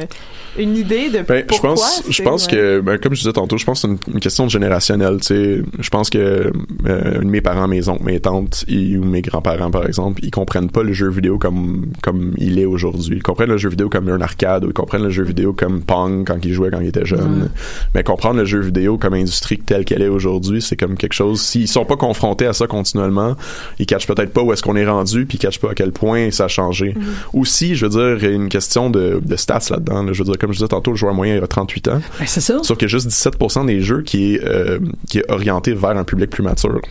[0.57, 1.69] une idée de Ben, je pourquoi.
[1.71, 2.51] pense, je pense ouais.
[2.51, 5.17] que, ben, comme je disais tantôt, je pense que c'est une, une question de générationnel.
[5.21, 6.51] Tu sais, je pense que
[6.87, 10.83] euh, mes parents, mes oncles, mes tantes ou mes grands-parents, par exemple, ils comprennent pas
[10.83, 13.17] le jeu vidéo comme comme il est aujourd'hui.
[13.17, 15.81] Ils comprennent le jeu vidéo comme un arcade ou ils comprennent le jeu vidéo comme
[15.81, 17.49] Pong quand ils jouaient quand ils étaient jeunes.
[17.95, 21.41] Mais comprendre le jeu vidéo comme industrie telle qu'elle est aujourd'hui, c'est comme quelque chose.
[21.41, 23.35] S'ils sont pas confrontés à ça continuellement,
[23.79, 25.91] ils catchent peut-être pas où est-ce qu'on est rendu, puis ils catchent pas à quel
[25.91, 26.95] point ça a changé.
[27.33, 30.03] Aussi, je veux dire, il y a une question de, de stats là-dedans.
[30.03, 30.13] là.
[30.13, 32.01] Je veux dire, comme je disais tantôt, le joueur moyen il a 38 ans.
[32.19, 32.59] Ben, c'est ça.
[32.63, 34.79] Sauf qu'il y a juste 17% des jeux qui est, euh,
[35.09, 36.81] qui est orienté vers un public plus mature.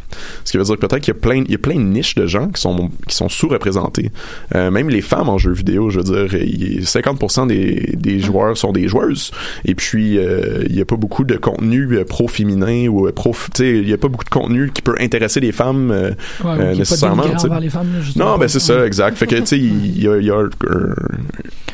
[0.45, 2.15] Ce qui veut dire peut-être qu'il y a plein, il y a plein de niches
[2.15, 4.11] de gens qui sont, qui sont sous-représentés.
[4.55, 7.95] Euh, même les femmes en jeux vidéo, je veux dire, il y a 50% des,
[7.95, 9.31] des joueurs sont des joueuses.
[9.65, 13.33] Et puis, euh, il y a pas beaucoup de contenu euh, pro-féminin ou euh, pro,
[13.33, 16.13] tu sais, il y a pas beaucoup de contenu qui peut intéresser les femmes euh,
[16.45, 17.25] Ouais, euh, pas nécessairement.
[17.61, 18.25] les femmes, là.
[18.25, 19.17] Non, ben c'est ça, exact.
[19.17, 20.43] Fait que tu sais, il y a, il y a,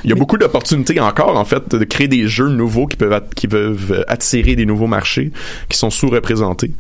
[0.05, 4.05] y beaucoup d'opportunités encore en fait de créer des jeux nouveaux qui peuvent qui peuvent
[4.09, 5.33] attirer des nouveaux marchés
[5.69, 6.73] qui sont sous-représentés.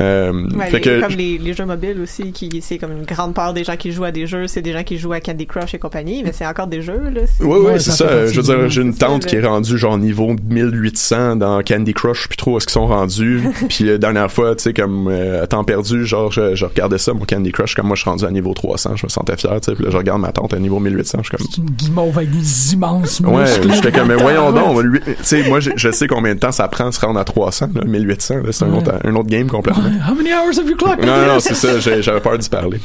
[0.00, 3.04] Euh, Ouais, fait les- que comme les, les jeux mobiles aussi, qui c'est comme une
[3.04, 5.20] grande part des gens qui jouent à des jeux, c'est des gens qui jouent à
[5.20, 7.22] Candy Crush et compagnie, mais c'est encore des jeux là.
[7.40, 10.34] ouais, Ouais, c'est ça Je veux dire, j'ai une tante qui est rendue genre niveau
[10.48, 13.42] 1800 dans Candy Crush, puis trop où est-ce qu'ils sont rendus?
[13.68, 16.98] puis la dernière fois, tu sais, comme euh, à temps perdu, genre, je, je regardais
[16.98, 19.36] ça, mon Candy Crush, comme moi, je suis rendu à niveau 300, je me sentais
[19.36, 19.74] fier, tu sais.
[19.74, 22.18] Puis là, je regarde ma tante à niveau 1800, je suis comme, C'est une guimauve
[22.18, 26.34] avec des immenses Ouais, j'étais comme, mais voyons donc, tu sais, moi, je, sais combien
[26.34, 28.92] de temps ça prend de se rendre à 300, là, 1800, là, c'est un, autre,
[29.04, 29.84] un autre game complètement.
[30.08, 31.04] How many hours have you clocked?
[31.04, 32.80] Non, non, c'est ça, j'ai- j'avais peur d'y parler.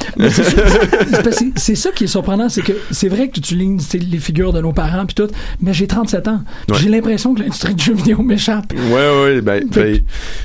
[1.55, 4.61] C'est ça qui est surprenant, c'est que c'est vrai que tu lignes les figures de
[4.61, 5.29] nos parents puis tout,
[5.61, 6.41] mais j'ai 37 ans.
[6.69, 6.77] Ouais.
[6.79, 8.73] J'ai l'impression que l'industrie du jeu vidéo m'échappe.
[8.73, 9.99] Ouais, ouais, ben, ben,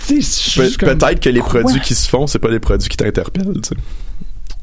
[0.09, 3.76] peut-être que les produits qui se font, c'est pas les produits qui t'interpellent, tu sais.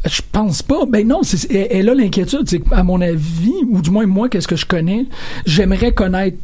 [0.07, 0.85] Je pense pas.
[0.87, 2.47] Ben non, c'est elle, elle a l'inquiétude.
[2.47, 5.05] C'est à mon avis, ou du moins moi, qu'est-ce que je connais,
[5.45, 6.37] j'aimerais connaître.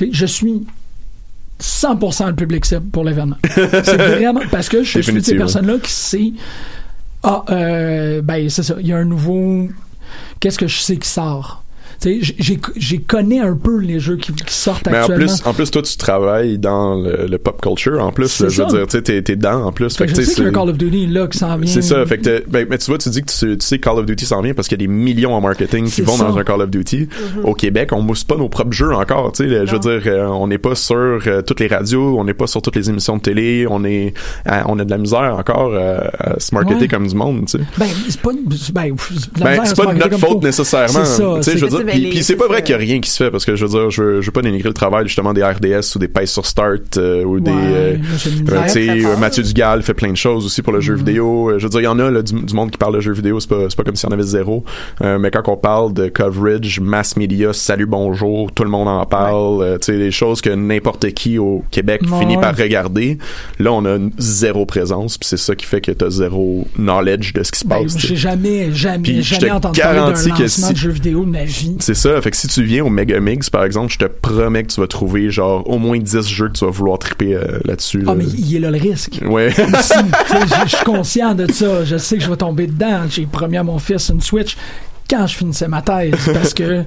[0.00, 0.66] je suis
[1.60, 3.36] 100% le public cible pour l'événement.
[3.54, 6.32] c'est vraiment parce que je suis de ces personnes-là qui sait.
[7.22, 8.76] Ah, euh, ben c'est ça.
[8.80, 9.68] Il y a un nouveau.
[10.40, 11.59] Qu'est-ce que je sais qui sort?
[12.00, 15.26] Tu sais, j'ai- j'ai connais un peu les jeux qui, qui sortent Mais en actuellement.
[15.26, 18.02] plus, en plus, toi, tu travailles dans le, le pop culture.
[18.02, 19.94] En plus, là, je veux dire, tu sais, t'es, t'es dedans en plus.
[19.96, 21.26] Fait que tu je sais, sais qu'il y a un c'est- Call of Duty là
[21.26, 21.70] qui s'en vient.
[21.70, 22.06] C'est ça.
[22.06, 24.06] Fait que ben, mais tu vois, tu dis que tu, tu sais que Call of
[24.06, 26.24] Duty s'en vient parce qu'il y a des millions en marketing qui vont ça.
[26.24, 27.08] dans un Call of Duty.
[27.44, 29.32] Au Québec, on mousse pas nos propres jeux encore.
[29.32, 32.24] Tu sais, je veux dire, euh, on n'est pas sur euh, toutes les radios, on
[32.24, 34.14] n'est pas sur toutes les émissions de télé, on est,
[34.46, 36.88] à- on a de la misère encore euh, à se marketer Ouais.
[36.88, 37.44] comme du monde.
[37.46, 37.64] Tu sais.
[37.76, 38.30] Ben, c'est pas.
[38.72, 38.94] Ben,
[39.38, 40.40] Ben, c'est pas de notre faute faut.
[40.40, 41.04] nécessairement.
[41.04, 43.00] Ça, je veux dire, mais puis, les- puis c'est pas vrai qu'il y a rien
[43.00, 44.74] qui se fait parce que je veux dire, je veux, je veux pas dénigrer le
[44.74, 47.96] travail justement des RDS ou des Pays sur Start euh, ou des Ouais, euh,
[48.50, 49.16] euh, tu sais, euh.
[49.16, 51.50] Mathieu Dugal fait plein de choses aussi pour le jeu vidéo.
[51.50, 53.00] Euh, Je veux dire, il y en a là, du, du monde qui parle de
[53.00, 54.64] jeu vidéo, c'est pas, c'est pas comme si on avait zéro.
[55.02, 59.04] Euh, mais quand on parle de coverage, mass media, salut, bonjour, tout le monde en
[59.06, 62.40] parle, euh, tu sais, des choses que n'importe qui au Québec Ouais, finit ouais.
[62.42, 63.18] par regarder.
[63.58, 67.42] Là, on a zéro présence, puis c'est ça qui fait que t'as zéro knowledge de
[67.42, 67.98] ce qui se Ben, passe.
[67.98, 71.30] j'ai jamais, jamais, Puis jamais te entendu parler d'un lancement si- de jeu vidéo de
[71.30, 71.76] ma vie.
[71.80, 72.20] C'est ça.
[72.20, 74.86] Fait que si tu viens au Megamix, par exemple, je te promets que tu vas
[74.86, 78.04] trouver genre au moins 10 jeux que tu vas vouloir triper euh, là-dessus.
[78.06, 78.14] Ah, là.
[78.16, 79.20] mais il est là le risque.
[79.26, 79.50] Ouais.
[80.66, 81.84] Je suis conscient de ça.
[81.84, 83.02] Je sais que je vais tomber dedans.
[83.08, 84.56] J'ai promis à mon fils une Switch
[85.08, 86.84] quand je finissais ma thèse parce que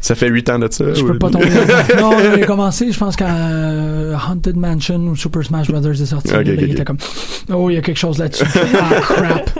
[0.00, 0.92] ça fait 8 ans de ça.
[0.92, 2.00] je peux pas tomber dedans.
[2.10, 6.32] Non, j'ai commencé, je pense quand euh, Haunted Mansion ou Super Smash Brothers est sorti.
[6.44, 6.98] Il était comme,
[7.52, 8.44] oh, il y a quelque chose là-dessus.
[8.78, 9.50] ah, crap.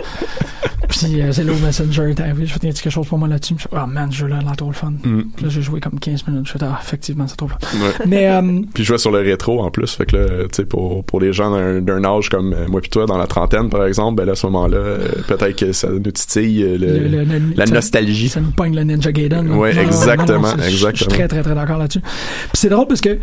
[0.89, 2.45] Puis euh, Hello Messenger est arrivé.
[2.45, 3.55] Je fais, y a quelque chose pour moi là-dessus?
[3.57, 4.91] Je fais, oh man, ce jeu-là a l'air trop le fun.
[5.03, 5.21] Mm.
[5.35, 6.47] Puis là, j'ai joué comme 15 minutes.
[6.47, 7.77] Je fais, ah, effectivement, c'est trop le fun.
[7.85, 7.93] Ouais.
[8.07, 8.41] Mais, euh,
[8.73, 11.19] Puis je jouais sur le rétro en plus, fait que là, tu sais, pour, pour
[11.19, 14.25] les gens d'un, âge comme euh, moi puis toi, dans la trentaine par exemple, ben
[14.25, 17.65] là, à ce moment-là, euh, peut-être que ça nous titille le- Le- le- le- la
[17.65, 18.29] ça- nostalgie.
[18.29, 19.45] ça nous pogne le Ninja Gaiden.
[19.45, 21.09] Non, non, exactement, non, c'est- Je suis exactement.
[21.15, 21.99] très, très, très d'accord là-dessus.
[22.01, 23.17] Puis c'est drôle parce que,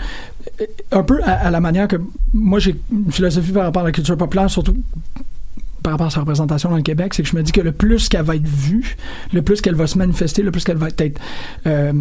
[0.93, 1.97] un peu à, à la manière que
[2.33, 4.77] moi, j'ai une philosophie par rapport à la culture populaire, surtout
[5.85, 7.71] par rapport à sa représentation dans le Québec, c'est que je me dis que le
[7.71, 8.97] plus qu'elle va être vue,
[9.35, 11.21] le plus qu'elle va se manifester, le plus qu'elle va être
[11.67, 11.93] euh,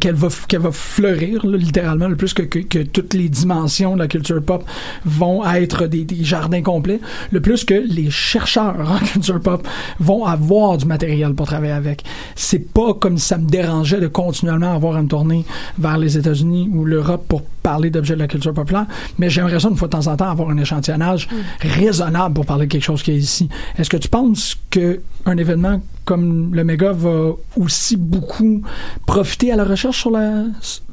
[0.00, 3.94] qu'elle va qu'elle va fleurir là, littéralement le plus que, que, que toutes les dimensions
[3.94, 4.64] de la culture pop
[5.06, 7.00] vont être des, des jardins complets
[7.32, 9.66] le plus que les chercheurs en culture pop
[9.98, 12.04] vont avoir du matériel pour travailler avec.
[12.36, 15.44] C'est pas comme si ça me dérangeait de continuellement avoir à me tourner
[15.78, 18.86] vers les États-Unis ou l'Europe pour parler d'objets de la culture populaire
[19.18, 21.28] mais j'aimerais ça une fois de temps en temps avoir un échantillonnage
[21.60, 23.48] raisonnable pour parler de quelque chose qui est ici.
[23.78, 28.62] Est-ce que tu penses que un événement comme le méga va aussi beaucoup
[29.06, 30.44] profiter à la recherche sur la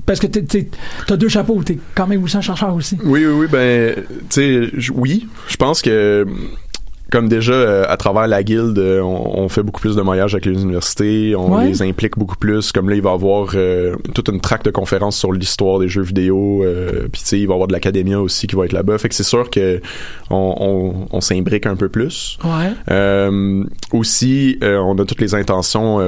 [0.05, 0.67] parce que tu
[1.07, 2.97] as deux chapeaux t'es quand même aussi un chercheur aussi.
[3.01, 3.95] Oui, oui, oui, ben,
[4.29, 6.27] tu sais, oui, je pense que
[7.11, 10.33] comme déjà euh, à travers la guilde, euh, on, on fait beaucoup plus de mariage
[10.33, 11.67] avec les universités, on Ouais.
[11.67, 12.71] les implique beaucoup plus.
[12.71, 15.87] Comme là, il va y avoir euh, toute une traque de conférences sur l'histoire des
[15.87, 16.63] jeux vidéo.
[17.11, 18.97] Puis tu sais, il va y avoir de l'académia aussi qui va être là-bas.
[18.97, 19.79] Fait que c'est sûr que
[20.29, 22.37] on, on, on s'imbrique un peu plus.
[22.43, 23.29] ouais
[23.93, 25.99] aussi, on a toutes les intentions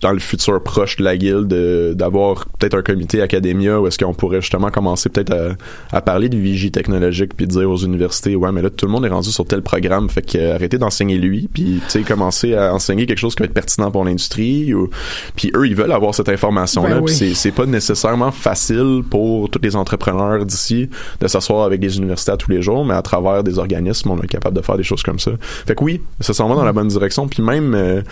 [0.00, 3.98] dans le futur proche de la guilde de- d'avoir peut-être un comité académia où est-ce
[3.98, 8.34] qu'on pourrait justement commencer peut-être à, à parler de vigie technologique puis dire aux universités
[8.36, 10.78] ouais mais là tout le monde est rendu sur tel programme fait que euh, arrêtez
[10.78, 14.04] d'enseigner lui puis tu sais commencer à enseigner quelque chose qui va être pertinent pour
[14.04, 14.88] l'industrie ou
[15.36, 17.12] puis eux ils veulent avoir cette information là Ben oui.
[17.12, 20.88] c'est c'est pas nécessairement facile pour tous les entrepreneurs d'ici
[21.20, 24.20] de s'asseoir avec des universités à tous les jours mais à travers des organismes on
[24.22, 25.32] est capable de faire des choses comme ça
[25.66, 28.02] fait que oui ça s'en va dans la bonne direction puis même euh,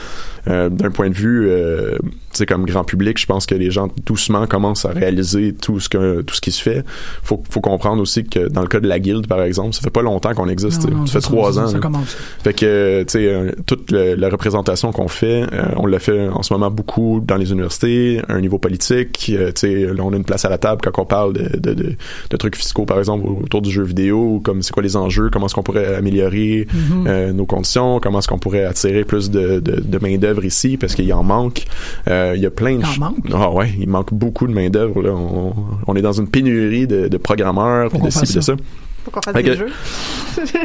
[0.49, 1.97] euh, d'un point de vue euh,
[2.33, 5.81] tu sais comme grand public je pense que les gens doucement commencent à réaliser tout
[5.81, 6.85] ce que tout ce qui se fait
[7.23, 9.91] faut faut comprendre aussi que dans le cas de la guilde par exemple ça fait
[9.91, 11.79] pas longtemps qu'on existe Non, non, ça fait trois ans ça là.
[11.81, 12.08] commence.
[12.45, 16.29] Fait que, tu sais, euh, toute le- la représentation qu'on fait, euh, on le fait
[16.29, 19.31] en ce moment beaucoup dans les universités, à un niveau politique.
[19.35, 21.57] euh, tu sais, là, on a une place à la table quand on parle de,
[21.59, 21.93] de, de,
[22.31, 25.47] de trucs fiscaux, par exemple, autour du jeu vidéo, comme c'est quoi les enjeux, comment
[25.47, 27.05] est-ce qu'on pourrait améliorer Mhm.
[27.07, 30.95] euh, nos conditions, comment est-ce qu'on pourrait attirer plus de, de, de main-d'œuvre ici, parce
[30.95, 31.65] qu'il en manque.
[32.09, 33.17] Euh, Il y a plein de Il en manque?
[33.33, 35.03] Ah ouais, il manque beaucoup de main-d'œuvre.
[35.09, 35.53] On,
[35.87, 38.55] on est dans une pénurie de, de programmeurs, de ci, de ça.
[38.99, 39.05] Ça.
[39.05, 39.73] Faut qu'on fasse Fait des jeux.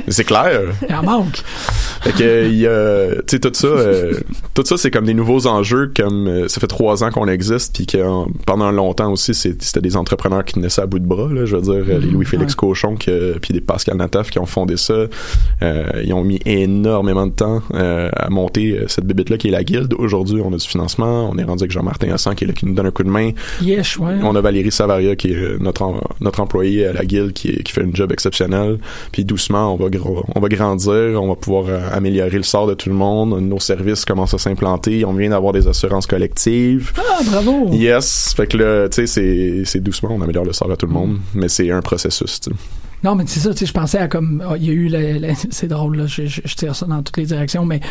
[0.07, 0.61] C'est clair.
[0.87, 1.41] il en manque
[2.01, 4.13] Fait que il y a, tu sais, tout ça, euh,
[4.53, 5.91] tout ça, c'est comme des nouveaux enjeux.
[5.95, 9.81] Comme euh, ça fait trois ans qu'on existe, puis que euh, pendant longtemps aussi, c'était
[9.81, 11.29] des entrepreneurs qui naissaient à bout de bras.
[11.31, 12.57] Là, je veux dire, euh, les Louis-Félix ouais.
[12.57, 15.05] Cochon, puis des Pascal Nataf qui ont fondé ça.
[15.61, 19.51] Euh, ils ont mis énormément de temps euh, à monter cette bébête là qui est
[19.51, 19.93] la guilde.
[19.97, 21.29] Aujourd'hui, on a du financement.
[21.31, 23.09] On est rendu avec Jean-Martin Hassan qui est là, qui nous donne un coup de
[23.09, 23.31] main.
[23.61, 25.83] yes ouais On a Valérie Savaria qui est notre
[26.19, 28.79] notre employé à la guilde qui, qui fait un job exceptionnel.
[29.11, 29.89] Puis doucement, on va
[30.35, 33.39] on va grandir, on va pouvoir euh, améliorer le sort de tout le monde.
[33.41, 35.05] Nos services commencent à s'implanter.
[35.05, 36.93] On vient d'avoir des assurances collectives.
[36.97, 40.75] ah bravo Yes, fait que là, tu sais, c'est doucement, on améliore le sort de
[40.75, 42.39] tout le monde, mais c'est un processus.
[43.03, 44.43] Non, mais c'est ça, tu sais, je pensais à comme.
[44.47, 44.87] ah, Il y a eu.
[44.87, 47.81] la- c'est drôle, là, je, je- je tire ça dans toutes les directions, mais.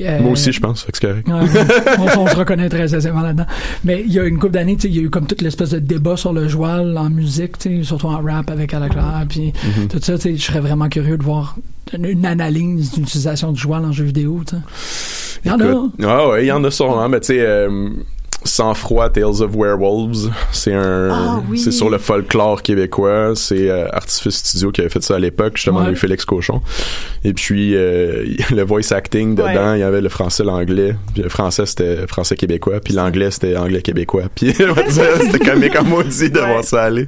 [0.00, 1.26] euh, Moi aussi, je pense, c'est correct.
[1.28, 3.46] On, on se reconnaît très aisément là-dedans.
[3.84, 5.42] Mais il y a une couple d'années, tu sais, il y a eu comme toute
[5.42, 8.92] l'espèce de débat sur le joual en musique, tu sais, surtout en rap avec Alec
[8.92, 9.88] Claire, puis Mm-hmm.
[9.88, 11.56] tout ça, tu sais, je serais vraiment curieux de voir
[11.96, 14.62] une, analyse d'utilisation du joual en jeu vidéo, tu sais.
[15.44, 15.88] Il y en a.
[16.04, 17.90] Ah ouais, il y en a sûrement, mais tu sais, euh,
[18.44, 21.58] Sans froid, Tales of Werewolves, c'est un, Ah oui.
[21.58, 23.32] c'est sur le folklore québécois.
[23.36, 25.86] C'est euh, Artifice Studio qui avait fait ça à l'époque, justement, Ouais.
[25.86, 26.60] avec Félix Cochon.
[27.24, 29.78] Et puis euh, le voice acting dedans, Ouais.
[29.78, 30.96] il y avait le français, l'anglais.
[31.14, 34.24] Puis le français c'était français québécois, puis l'anglais c'était anglais québécois.
[34.34, 34.52] Puis
[34.88, 36.46] c'était comique en maudit de Ouais.
[36.48, 37.06] voir ça aller.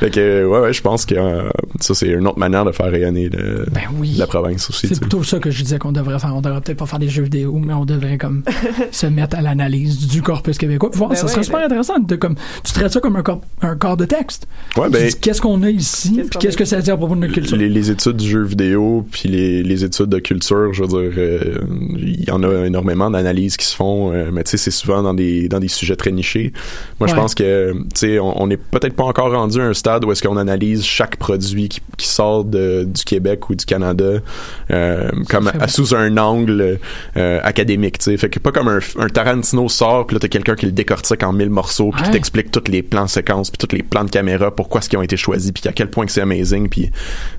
[0.00, 1.48] Fait que ouais, ouais, je pense que euh,
[1.80, 4.14] ça c'est une autre manière de faire rayonner le- Ben oui.
[4.18, 4.86] la province aussi.
[4.88, 6.34] C'est plutôt ça que je disais qu'on devrait faire.
[6.36, 8.42] On devrait peut-être pas faire des jeux vidéo, mais on devrait comme
[8.92, 10.90] se mettre à l'analyse du corpus québécois.
[10.90, 11.98] Puis voir, Ben ça ouais, serait super ben- intéressant.
[11.98, 12.34] De, comme,
[12.64, 14.46] tu traites ça comme un corps, un corps de texte.
[14.76, 17.20] Ouais, ben qu'est-ce qu'on a ici, Qu'est-ce puis qu'est-ce que ça dit à propos de
[17.20, 17.56] notre culture?
[17.56, 21.12] les, les études du jeu vidéo puis les, les études de culture je veux dire
[21.18, 21.58] euh,
[21.96, 25.02] il y en a énormément d'analyses qui se font euh, mais tu sais c'est souvent
[25.02, 26.52] dans des dans des sujets très nichés
[27.00, 29.74] moi je pense que tu sais on on n'est peut-être pas encore rendu à un
[29.74, 33.64] stade où est-ce qu'on analyse chaque produit qui, qui sort de, du Québec ou du
[33.64, 34.04] Canada
[34.70, 36.78] euh, comme sous un angle
[37.16, 40.28] euh, académique tu sais fait que pas comme un, un Tarantino sort puis là t'as
[40.28, 42.14] quelqu'un qui le décortique en mille morceaux puis qui Ouais.
[42.14, 45.02] t'explique tous les plans séquences puis tous les plans de caméra pourquoi ce qui ont
[45.02, 46.92] été choisis puis à quel point que c'est amazing puis tu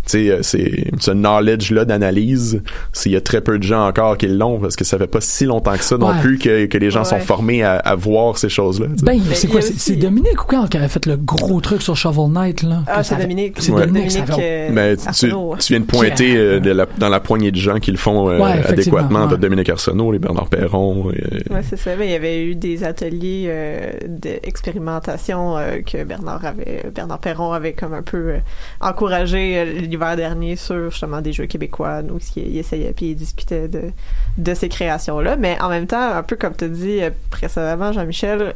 [0.05, 2.62] sais euh, c'est ce knowledge là d'analyse,
[3.05, 5.22] il y a très peu de gens encore qui l'ont parce que ça fait pas
[5.22, 6.20] si longtemps que ça non Ouais.
[6.22, 8.88] plus que, que les gens sont formés à, à voir ces choses-là.
[9.03, 9.62] Ben, Mais c'est quoi?
[9.62, 12.84] C'est Dominique ou quand qui avait fait le gros truc sur Shovel Knight, là?
[12.88, 13.55] Ah, c'est Dominique.
[13.60, 13.72] C'est.
[13.72, 15.55] Dominique, avait- euh, Mais tu, Arsenault.
[15.60, 18.30] tu viens de pointer euh, de la- dans la poignée de gens qui le font
[18.30, 19.24] euh, adéquatement.
[19.24, 19.30] ouais.
[19.30, 21.05] T'as Dominique Arsenault, les Bernard Perron.
[21.07, 21.91] Ouais, c'est ça.
[21.97, 27.54] Mais il y avait eu des ateliers euh, d'expérimentation euh, que Bernard avait, Bernard Perron
[27.54, 28.39] avait comme un peu euh,
[28.82, 32.02] encouragé l'hiver dernier sur justement des jeux québécois.
[32.02, 33.91] Donc, il, essayait puis il discutait de,
[34.38, 35.38] de ces créations-là.
[35.38, 38.54] Mais en même temps, un peu comme tu dis précédemment, Jean-Michel,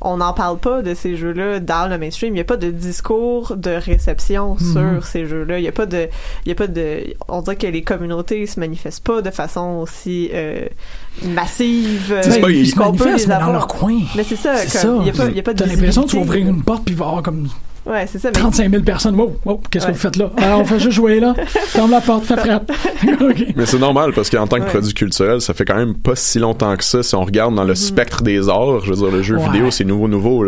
[0.00, 2.30] on n'en parle pas de ces jeux-là dans le mainstream.
[2.32, 4.72] Il n'y a pas de discours de réception Mhm.
[5.00, 5.58] sur ces jeux-là.
[5.58, 6.08] Il n'y a pas de,
[6.44, 9.80] il y a pas de, on dirait que les communautés se manifestent pas de façon
[9.82, 10.66] aussi euh,
[11.24, 12.18] massive.
[12.22, 13.98] C'est euh, pas- ils se manifestent, mais dans leur coin.
[14.16, 14.54] Mais c'est ça,
[15.00, 17.48] il y a pas, il y a pas de T'as l'impression une porte puis comme
[17.88, 18.28] Ouais, c'est ça.
[18.28, 19.14] Mais 35 000 personnes.
[19.16, 20.30] Wow, wow, qu'est-ce que vous faites là?
[20.36, 21.34] Alors, on fait juste jouer là.
[21.46, 22.70] Ferme la porte, fais frappe.
[23.56, 24.70] Mais c'est normal parce qu'en tant que Ouais.
[24.70, 27.02] produit culturel, ça fait quand même pas si longtemps que ça.
[27.02, 29.44] Si on regarde dans le spectre des arts, je veux dire, le jeu Ouais.
[29.44, 30.44] vidéo, c'est nouveau, nouveau.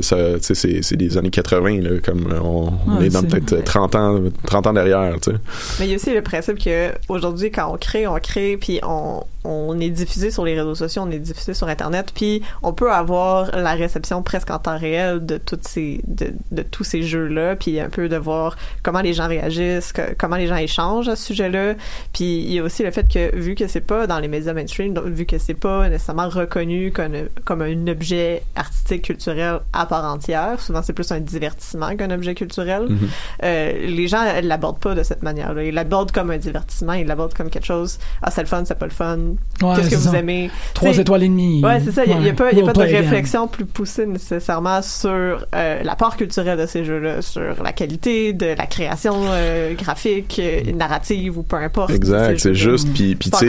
[0.00, 5.14] C'est, des années 80, là, comme on, est dans peut-être 30 ans, 30 ans derrière.
[5.20, 5.36] Tu sais.
[5.78, 8.80] Mais il y a aussi le principe que aujourd'hui, quand on crée, on crée, puis
[8.82, 12.72] on, on est diffusé sur les réseaux sociaux, on est diffusé sur Internet, puis on
[12.72, 17.02] peut avoir la réception presque en temps réel de toutes ces, de, de tous ces
[17.02, 21.08] jeux-là, puis un peu de voir comment les gens réagissent, que- comment les gens échangent
[21.10, 21.74] à ce sujet-là.
[22.14, 24.54] Puis il y a aussi le fait que vu que c'est pas dans les médias
[24.54, 27.12] mainstream, donc vu que c'est pas nécessairement reconnu comme,
[27.44, 32.34] comme un objet artistique culturel à part entière, souvent c'est plus un divertissement qu'un objet
[32.34, 32.84] culturel.
[32.88, 32.98] Mhm.
[33.44, 35.62] Euh, les gens euh, l'abordent pas de cette manière-là.
[35.64, 37.98] Ils l'abordent comme un divertissement, ils l'abordent comme quelque chose.
[38.22, 39.18] Ah, c'est le fun, c'est pas le fun.
[39.60, 40.18] Ouais, Qu'est-ce que vous ça.
[40.18, 41.62] aimez Trois T'sais, étoiles et demie.
[41.62, 42.04] Ouais, c'est ça.
[42.06, 42.32] Il n'y a, Ouais.
[42.32, 45.10] pas, il y a pas de réflexion plus poussée nécessairement sur
[45.54, 50.40] euh, la part culturelle de ces jeux-là, sur la qualité de la création euh, graphique,
[50.42, 51.90] euh, narrative ou peu importe.
[51.90, 52.88] Exact, ces c'est juste.
[52.92, 53.48] Puis, tu sais,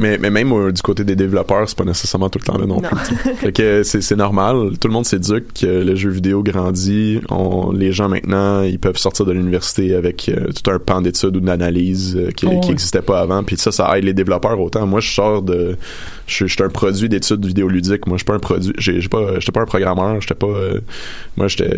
[0.00, 2.66] mais, mais même euh, du côté des développeurs, c'est pas nécessairement tout le temps là
[2.66, 2.88] non, Non.
[2.88, 3.16] plus.
[3.36, 4.72] fait que c'est, c'est normal.
[4.80, 7.20] Tout le monde s'éduque que le jeu vidéo grandit.
[7.30, 11.36] On, les gens maintenant, ils peuvent sortir de l'université avec euh, tout un pan d'études
[11.36, 12.72] ou d'analyse euh, qui, Oh, qui ouais.
[12.74, 13.42] existait pas avant.
[13.42, 14.86] Puis ça, ça aide les développeurs autant.
[14.86, 15.76] Moi, je sors de,
[16.26, 18.06] je, suis- je suis un produit d'études vidéoludiques.
[18.06, 18.72] Moi, je suis pas un produit.
[18.78, 20.20] J'ai, j'ai pas, j'étais pas un programmeur.
[20.20, 20.46] J'étais pas.
[20.46, 20.80] euh,
[21.36, 21.70] moi, j'étais,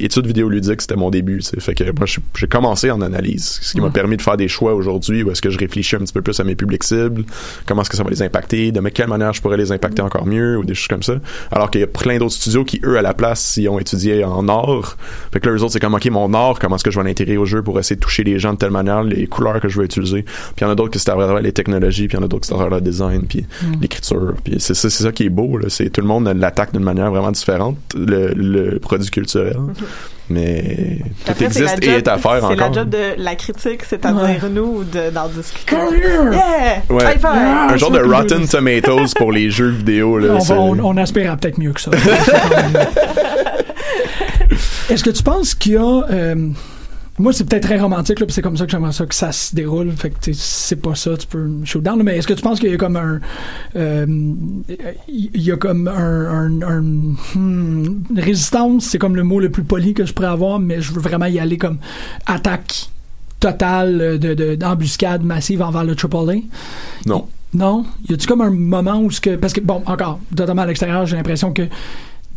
[0.00, 1.38] études vidéoludiques, c'était mon début.
[1.38, 1.60] tu sais.
[1.60, 3.92] Fait que moi, j'ai commencé en analyse, ce qui m'a Ouais.
[3.92, 6.38] permis de faire des choix aujourd'hui où est-ce que je réfléchis un petit peu plus
[6.40, 7.24] à mes publics cibles,
[7.66, 10.26] comment est-ce que ça va les impacter, de quelle manière je pourrais les impacter encore
[10.26, 11.14] mieux ou des choses comme ça.
[11.50, 14.24] Alors qu'il y a plein d'autres studios qui, eux, à la place, ils ont étudié
[14.24, 14.96] en art.
[15.32, 17.04] Fait que là, eux autres, c'est comme, OK, mon art, comment est-ce que je vais
[17.06, 19.68] l'intégrer au jeu pour essayer de toucher les gens de telle manière, les couleurs que
[19.68, 20.22] je vais utiliser.
[20.22, 22.22] Puis il y en a d'autres qui c'est à travers les technologies, puis il y
[22.22, 23.44] en a d'autres qui c'est à travers le design, puis
[23.84, 24.34] l'écriture.
[24.42, 25.66] Puis c'est ça, c'est ça qui est beau, là.
[25.68, 29.56] C'est tout le monde l'attaque d'une manière vraiment différente, le, le produit culturel.
[30.30, 32.56] Mais tout Après, c'est existe et est à faire C'est encore.
[32.56, 35.76] la job de la critique, c'est-à-dire nous, de- d'en discuter.
[35.76, 36.82] Yeah!
[36.88, 37.04] Ouais.
[37.22, 40.18] Un genre de c'est Rotten Tomatoes pour les jeux vidéo.
[40.18, 41.90] Là, on, c'est- va- on, on aspire à peut-être mieux que ça.
[44.90, 46.02] Est-ce que tu penses qu'il y a.
[46.10, 46.48] euh,
[47.18, 49.30] moi, c'est peut-être très romantique, là, puis c'est comme ça que j'aimerais ça que ça
[49.30, 49.92] se déroule.
[49.92, 51.96] Fait que c'est pas ça, tu peux me shoot down.
[51.98, 53.20] là, Mais est-ce que tu penses qu'il y a comme un.
[53.76, 54.06] euh,
[55.08, 55.92] Il y a comme un.
[55.94, 56.82] un- un-
[57.38, 60.92] hmm, résistance, c'est comme le mot le plus poli que je pourrais avoir, mais je
[60.92, 61.78] veux vraiment y aller comme
[62.26, 62.88] attaque
[63.40, 66.40] totale de, de- d'embuscade massive envers le AAA.
[67.06, 67.26] Non.
[67.52, 67.84] Non?
[68.08, 69.36] Y a-tu comme un moment où ce que.
[69.36, 71.62] Parce que, bon, encore, totalement à l'extérieur, j'ai l'impression que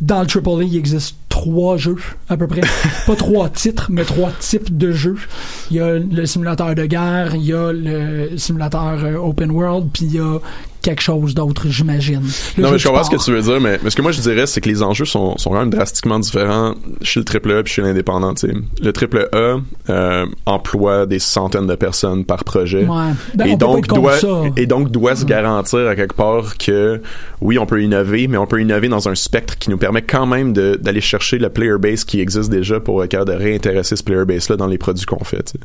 [0.01, 1.97] dans le AAA, il existe trois jeux,
[2.29, 2.61] à peu près.
[3.07, 5.17] Pas trois titres, mais trois types de jeux.
[5.71, 9.89] Il y a le simulateur de guerre, il y a le simulateur euh, open world,
[9.93, 10.39] puis il y a
[10.87, 12.21] quelque chose d'autre, j'imagine.
[12.57, 14.11] Le Non, mais je comprends ce que tu veux dire, mais, mais ce que moi
[14.11, 17.63] je dirais, c'est que les enjeux sont, sont quand même drastiquement différents chez le AAA
[17.63, 18.33] puis chez l'indépendant.
[18.33, 18.53] tu sais.
[18.81, 19.59] Le AAA
[19.89, 22.85] euh, emploie des centaines de personnes par projet.
[22.85, 23.11] Ouais.
[23.35, 24.43] Ben, et, donc doit, ça.
[24.55, 27.01] et donc doit se garantir à quelque part que
[27.41, 30.25] oui, on peut innover, mais on peut innover dans un spectre qui nous permet quand
[30.25, 33.95] même de- d'aller chercher le player base qui existe déjà pour être capable de réintéresser
[33.95, 35.43] ce player base-là dans les produits qu'on fait.
[35.43, 35.57] tu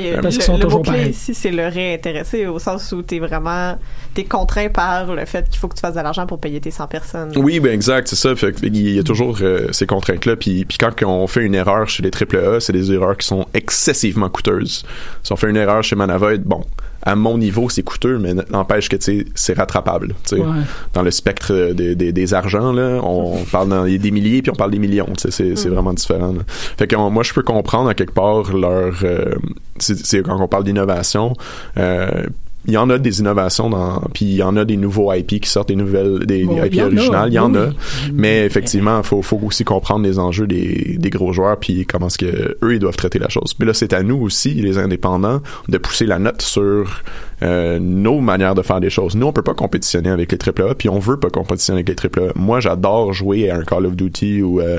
[0.00, 1.10] y a- Parce qu'ils le, sont le toujours pareils.
[1.10, 3.76] ici, c'est le réintéresser au sens où t'es vraiment,
[4.14, 6.70] t'es contraint par le fait qu'il faut que tu fasses de l'argent pour payer tes
[6.70, 7.32] 100 personnes.
[7.36, 8.34] Oui, ben exact, c'est ça.
[8.36, 10.36] Fait que il y a toujours euh, ces contraintes-là.
[10.36, 13.46] Puis, puis quand on fait une erreur chez les AAA, c'est des erreurs qui sont
[13.54, 14.84] excessivement coûteuses.
[15.22, 16.64] Si on fait une erreur chez Manavoid, bon,
[17.04, 18.96] à mon niveau, c'est coûteux, mais n'empêche que
[19.34, 20.08] c'est rattrapable.
[20.24, 20.40] tu sais.
[20.40, 20.46] Ouais.
[20.94, 24.54] Dans le spectre des, des, des argents, là, on parle dans des milliers puis on
[24.54, 25.08] parle des millions.
[25.18, 26.32] C'est, c'est vraiment différent.
[26.32, 26.42] là.
[26.78, 28.94] Fait que moi, je peux comprendre à quelque part leur.
[29.02, 29.34] euh,
[29.78, 31.34] c'est, c'est quand on parle d'innovation.
[31.76, 32.26] Euh,
[32.66, 35.40] il y en a des innovations dans, puis il y en a des nouveaux IP
[35.40, 37.70] qui sortent des nouvelles, des Bon, IP originales, il y en a.
[38.12, 42.18] Mais effectivement, faut, faut aussi comprendre les enjeux des, des gros joueurs puis comment est-ce
[42.18, 43.54] que eux ils doivent traiter la chose.
[43.58, 47.02] Mais là, c'est à nous aussi, les indépendants, de pousser la note sur
[47.42, 49.16] euh, nos manières de faire des choses.
[49.16, 52.22] Nous, on peut pas compétitionner avec les AAA, puis on veut pas compétitionner avec les
[52.22, 52.32] AAA.
[52.36, 54.78] Moi, j'adore jouer à un Call of Duty ou euh,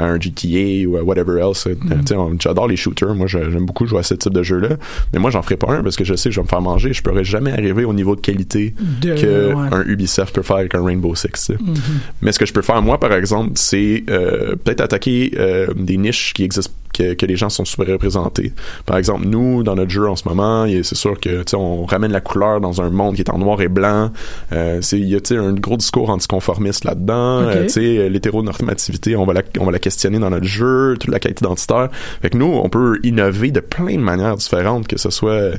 [0.00, 1.66] à un GTA ou à whatever else.
[1.66, 1.74] Euh,
[2.16, 3.14] on- J'adore les shooters.
[3.14, 4.70] Moi, j'aime beaucoup jouer à ce type de jeu-là.
[5.12, 6.60] Mais moi, j'en ferai pas un parce que je sais que je vais me faire
[6.62, 6.92] manger.
[6.92, 9.68] Je pourrais jamais arriver au niveau de qualité De- que ouais.
[9.72, 11.50] un Ubisoft peut faire avec un Rainbow Six.
[11.50, 11.74] Mhm.
[12.22, 15.96] Mais ce que je peux faire moi, par exemple, c'est euh, peut-être attaquer euh, des
[15.96, 18.52] niches qui existent que, que les gens sont sous-représentés.
[18.86, 22.20] Par exemple, nous, dans notre jeu en ce moment, c'est sûr que on ramène la
[22.20, 24.10] couleur dans un monde qui est en noir et blanc.
[24.52, 27.42] Euh, il y a un gros discours anticonformiste là-dedans.
[27.48, 27.54] Ok.
[27.56, 31.18] Euh, sais, l'hétéronormativité, on va la on va la questionner dans notre jeu, toute la
[31.18, 31.88] qualité identitaire.
[32.22, 35.54] Fait que nous, on peut innover de plein de manières différentes, que ce soit euh,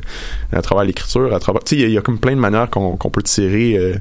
[0.51, 2.69] à travers l'écriture, à travers, il y a- il y, a comme plein de manières
[2.69, 3.77] qu'on qu'on peut tirer.
[3.77, 3.95] euh,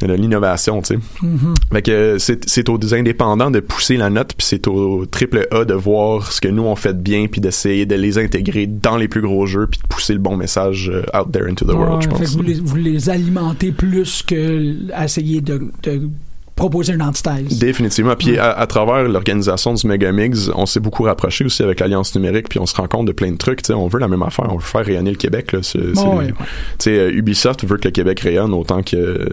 [0.00, 0.98] de l'innovation, tu sais.
[1.22, 1.54] Mhm.
[1.72, 5.64] Fait que c'est, c'est aux indépendants de pousser la note, puis c'est au triple A
[5.64, 8.96] de voir ce que nous on fait de bien, puis d'essayer de les intégrer dans
[8.96, 11.72] les plus gros jeux, puis de pousser le bon message euh, out there into the
[11.74, 12.32] world, je Ouais, fait pense.
[12.32, 16.08] que vous, les, vous les alimentez plus que essayer de, de
[16.56, 17.58] proposer une antithèse.
[17.58, 18.16] Définitivement.
[18.16, 22.48] Puis à, à travers l'organisation du Megamix, on s'est beaucoup rapproché aussi avec l'Alliance numérique,
[22.48, 23.60] puis on se rend compte de plein de trucs.
[23.70, 25.52] On veut la même affaire, on veut faire rayonner le Québec.
[25.52, 25.58] Là.
[25.62, 26.28] C'est, c'est- Ouais, ouais.
[26.78, 29.28] tu sais, Ubisoft veut que le Québec rayonne autant que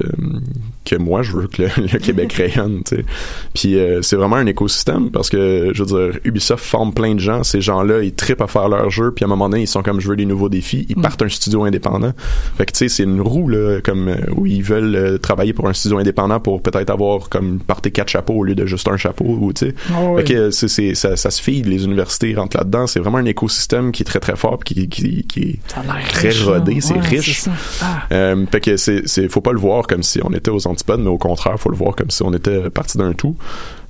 [0.86, 2.82] que moi, je veux que le, le Québec rayonne.
[2.86, 3.06] Tu sais.
[3.54, 7.20] Puis euh, c'est vraiment un écosystème parce que je veux dire, Ubisoft forme plein de
[7.20, 7.44] gens.
[7.44, 9.82] Ces gens-là, ils trippent à faire leur jeu, puis à un moment donné, ils sont
[9.84, 10.86] comme je veux des nouveaux défis.
[10.90, 11.02] Ils Mm.
[11.02, 12.14] partent un studio indépendant.
[12.58, 15.54] Fait que tu sais, c'est une roue là, comme euh, où ils veulent euh, travailler
[15.54, 18.88] pour un studio indépendant pour peut-être avoir comme partir quatre chapeaux au lieu de juste
[18.88, 19.76] un chapeau ou tu sais.
[19.94, 20.24] Ouais.
[20.24, 22.88] Fait que ça, ça se feed, les universités rentrent là-dedans.
[22.88, 25.80] C'est vraiment un écosystème qui est très très fort, puis qui, qui, qui est Ça
[25.82, 27.46] a l'air très riche, rodé, c'est Ouais, riche.
[27.82, 28.36] Ah.
[28.52, 30.68] Fait que c'est, c'est, faut pas le voir comme si on était aux
[31.04, 33.36] mais au contraire, faut le voir comme si on était parti d'un tout.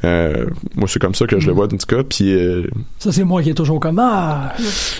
[0.05, 0.45] Euh,
[0.75, 2.03] moi, c'est comme ça que je le vois, en tout cas.
[2.03, 2.63] Puis, euh,
[2.99, 4.53] Ça, c'est moi qui est toujours comme Ah!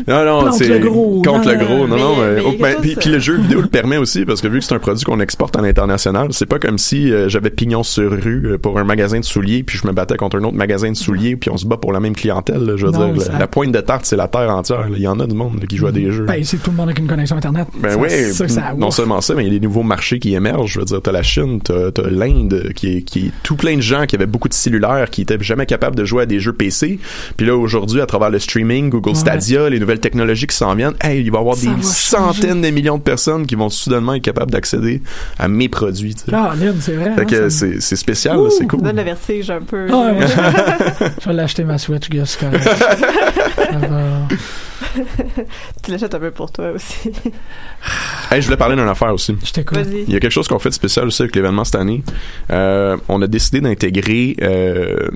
[0.08, 1.88] non, non, Plante c'est le gros, contre le non, gros.
[1.88, 2.16] Non, mais- non.
[2.18, 4.60] mais euh, oh, ben, puis, puis le jeu vidéo le permet aussi parce que vu
[4.60, 7.84] que c'est un produit qu'on exporte à l'international, c'est pas comme si euh, j'avais pignon
[7.84, 10.56] sur rue euh, pour un magasin de souliers puis je me battais contre un autre
[10.56, 12.64] magasin de souliers puis on se bat pour la même clientèle.
[12.64, 12.74] là.
[12.78, 14.82] je veux Non, dire, ça- la, la pointe de tarte, c'est la terre entière.
[14.90, 14.96] là.
[14.96, 16.26] Il y en a du monde là, qui joue à des jeux.
[16.26, 17.68] Ben, c'est tout le monde avec une connexion Internet.
[17.82, 18.94] Ben Ça, oui, c'est ça que ça- non ouf.
[18.96, 20.72] seulement ça, mais il y a des nouveaux marchés qui émergent.
[20.74, 23.76] Je veux dire, t'as la Chine, t'as, t'as l'Inde, qui est, qui est tout plein
[23.76, 26.40] de gens qui avaient beaucoup de cellulaires, qui étaient jamais capables de jouer à des
[26.40, 27.00] jeux PC.
[27.38, 29.16] Puis là, aujourd'hui, à travers le streaming, Google Ouais.
[29.16, 32.62] Stadia, les nouvelles technologies qui s'en viennent, hey, il va y avoir Ça des centaines
[32.62, 35.02] de millions de personnes qui vont soudainement être capables d'accéder
[35.40, 36.16] à mes produits.
[36.16, 36.32] tu sais.
[36.34, 37.12] Ah, c'est vrai.
[37.18, 38.82] hein, ça- c'est, spécial, c'est Ça cool.
[38.82, 39.88] donne le vertige un peu.
[39.92, 40.28] Ah, ouais, ouais.
[41.22, 42.38] je vais l'acheter ma Switch, Gus.
[42.40, 42.68] c'est correct.
[45.84, 47.12] Tu l'achètes un peu pour toi aussi.
[48.32, 49.36] Hey, je voulais parler d'une affaire aussi.
[49.44, 49.78] Je t'écoute.
[49.78, 50.06] Vas-y.
[50.08, 52.02] Il y a quelque chose qu'on fait de spécial aussi avec l'événement cette année.
[52.50, 55.10] Euh, on a décidé d'intégrer euh,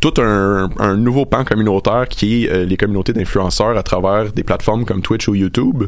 [0.00, 4.42] tout un, un nouveau pan communautaire qui est euh, les communautés d'influenceurs à travers des
[4.42, 5.84] plateformes comme Twitch ou YouTube.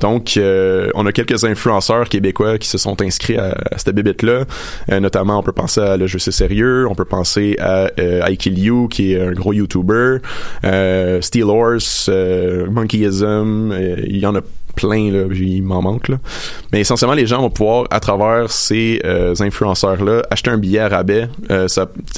[0.00, 4.44] Donc, euh, on a quelques influenceurs québécois qui se sont inscrits à, à cette bébête-là.
[4.90, 8.22] Euh, notamment, on peut penser à Le Jeu C'est Sérieux, on peut penser à euh,
[8.28, 10.18] I You, qui est un gros YouTuber,
[10.64, 13.74] euh, Steel Horse, euh, Monkeyism,
[14.06, 14.40] il y en a
[14.76, 16.10] plein, là, il m'en manque.
[16.72, 20.88] Mais essentiellement, les gens vont pouvoir, à travers ces euh, influenceurs-là, acheter un billet à
[20.88, 21.28] rabais.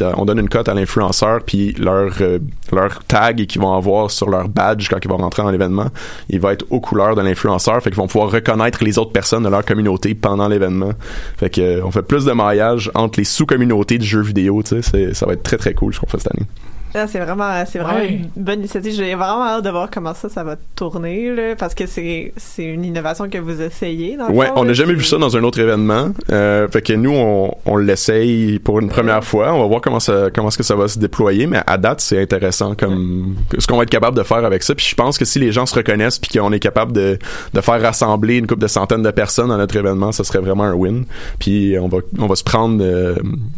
[0.00, 2.12] On donne une cote à l'influenceur, puis leur,
[2.70, 5.88] leur tag qu'ils vont avoir sur leur badge quand ils vont rentrer dans l'événement,
[6.28, 9.44] il va être aux couleurs de l'influenceur, fait qu'ils vont pouvoir reconnaître les autres personnes
[9.44, 10.92] de leur communauté pendant l'événement.
[11.36, 14.82] Fait que euh, on fait plus de maillage entre les sous-communautés de jeux vidéo, tu
[14.82, 16.46] sais, ça va être très très cool ce qu'on fait cette année.
[16.94, 18.20] Ah, c'est vraiment, c'est vraiment Ouais.
[18.36, 18.92] une bonne initiative.
[18.92, 22.64] J'ai vraiment hâte de voir comment ça, ça va tourner, là, parce que c'est, c'est
[22.64, 24.16] une innovation que vous essayez.
[24.16, 26.10] Dans le Ouais, fond, on n'a jamais vu ça dans un autre événement.
[26.30, 29.54] Euh, fait que nous, on, on l'essaye pour une première fois.
[29.54, 31.46] On va voir comment ça, comment est-ce que ça va se déployer.
[31.46, 34.74] Mais à date, c'est intéressant comme ce qu'on va être capable de faire avec ça.
[34.74, 37.18] Puis je pense que si les gens se reconnaissent puis qu'on est capable de,
[37.54, 40.64] de faire rassembler une couple de centaines de personnes dans notre événement, ça serait vraiment
[40.64, 41.04] un win.
[41.38, 43.14] Puis on va, on va se prendre euh,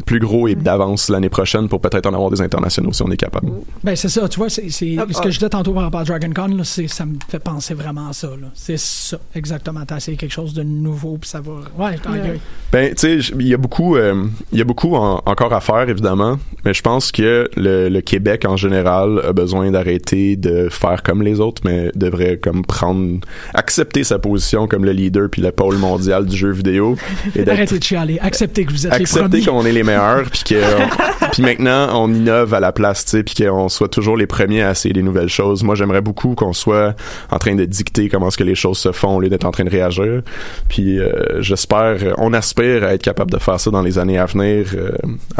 [0.06, 3.23] plus gros et d'avance l'année prochaine pour peut-être en avoir des internationaux si on est
[3.24, 3.50] capable.
[3.82, 5.30] Ben, c'est ça, tu vois, c'est, c'est- Hop, ce que hop.
[5.32, 8.08] je disais tantôt par rapport à Dragon Con, là, c'est, ça me fait penser vraiment
[8.08, 8.28] à ça.
[8.28, 8.48] Là.
[8.54, 9.80] C'est ça, exactement.
[9.86, 11.52] T'as essayé quelque chose de nouveau, puis ça va.
[11.78, 12.40] Ouais, aïe.
[12.72, 15.60] Ben, tu sais, il y a beaucoup, euh, il y a beaucoup en- encore à
[15.60, 20.68] faire évidemment, mais je pense que le, le Québec en général a besoin d'arrêter de
[20.70, 23.18] faire comme les autres, mais devrait comme prendre,
[23.54, 26.96] accepter sa position comme le leader puis le pôle mondial du jeu vidéo
[27.36, 28.18] et Arrêtez de chialer.
[28.20, 29.44] Acceptez que vous êtes les accepter premiers.
[29.44, 33.34] qu'on est les meilleurs puis que puis maintenant on innove à la place tu puis
[33.34, 35.62] qu'on soit toujours les premiers à essayer des nouvelles choses.
[35.62, 36.94] Moi, j'aimerais beaucoup qu'on soit
[37.30, 39.50] en train de dicter comment est-ce que les choses se font au lieu d'être en
[39.50, 40.22] train de réagir.
[40.68, 44.26] Puis euh, j'espère, on aspire à être capable de faire ça dans les années à
[44.26, 44.92] venir euh,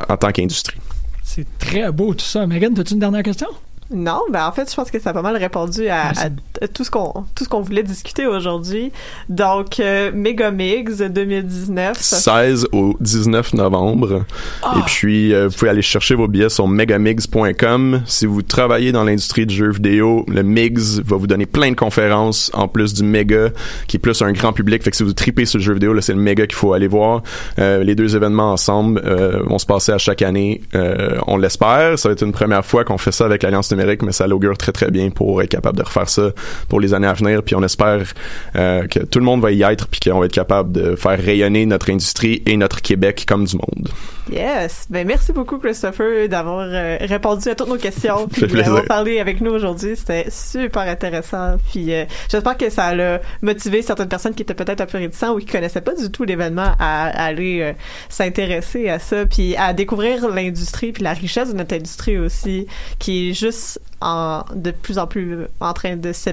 [0.08, 0.78] en tant qu'industrie.
[1.22, 2.46] C'est très beau tout ça.
[2.46, 3.48] Megan, as-tu une dernière question?
[3.92, 6.84] Non, ben en fait, je pense que ça a pas mal répondu à, à tout
[6.84, 8.92] ce qu'on tout ce qu'on voulait discuter aujourd'hui.
[9.28, 11.98] Donc euh, Megamix 2019.
[12.00, 14.24] ça- 16 au 19 novembre.
[14.62, 14.76] Ah!
[14.78, 18.02] Et puis, euh, vous pouvez aller chercher vos billets sur megamigs.com.
[18.06, 21.76] Si vous travaillez dans l'industrie du jeu vidéo, le MIGS va vous donner plein de
[21.76, 23.50] conférences en plus du Mega,
[23.86, 24.82] qui est plus un grand public.
[24.82, 26.72] Fait que si vous tripez sur le jeu vidéo, là, c'est le Mega qu'il faut
[26.72, 27.22] aller voir.
[27.58, 30.62] Euh, les deux événements ensemble euh, vont se passer à chaque année.
[30.74, 31.98] Euh, on l'espère.
[31.98, 34.56] Ça va être une première fois qu'on fait ça avec l'Alliance numérique, mais ça l'augure
[34.56, 36.30] très très bien pour être capable de refaire ça
[36.68, 37.42] pour les années à venir.
[37.42, 38.12] Puis on espère
[38.56, 41.18] euh, que tout le monde va y être, puis qu'on va être capable de faire
[41.18, 43.88] rayonner notre industrie et notre Québec comme du monde.
[44.32, 44.86] Yes.
[44.88, 49.40] Ben merci beaucoup Christopher d'avoir euh, répondu à toutes nos questions puis d'avoir parlé avec
[49.40, 49.96] nous aujourd'hui.
[49.96, 51.56] C'était super intéressant.
[51.70, 55.36] Puis euh, j'espère que ça a motivé certaines personnes qui étaient peut-être un peu réticentes
[55.36, 57.72] ou qui connaissaient pas du tout l'événement à, à aller euh,
[58.08, 62.66] s'intéresser à ça puis à découvrir l'industrie puis la richesse de notre industrie aussi
[62.98, 63.58] qui est juste
[64.00, 66.30] en de plus en plus en train de se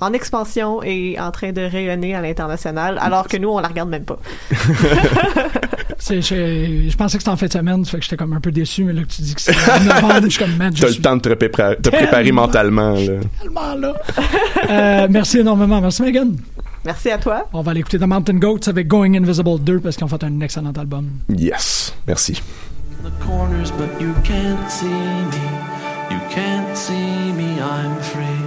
[0.00, 3.88] en expansion et en train de rayonner à l'international, alors que nous, on la regarde
[3.88, 4.18] même pas.
[5.98, 8.32] C'est- Je, je pensais que c'était en fin de semaine, ça fait que j'étais comme
[8.34, 10.80] un peu déçu, mais là que tu dis que c'est je suis comme, man, je
[10.82, 12.92] T'as le temps de te préparer, te préparer mentalement.
[12.94, 13.20] Là.
[13.40, 13.94] tellement là.
[14.70, 15.80] Euh, merci énormément.
[15.80, 16.36] Merci, Megan.
[16.84, 17.48] Merci à toi.
[17.52, 20.22] On va aller écouter The Mountain Goats avec Going Invisible 2 parce qu'ils ont fait
[20.22, 21.08] un excellent album.
[21.36, 21.94] Yes.
[22.06, 22.40] Merci.
[23.02, 25.73] the corners, but you can't see me.
[26.74, 28.44] See me, I'm free.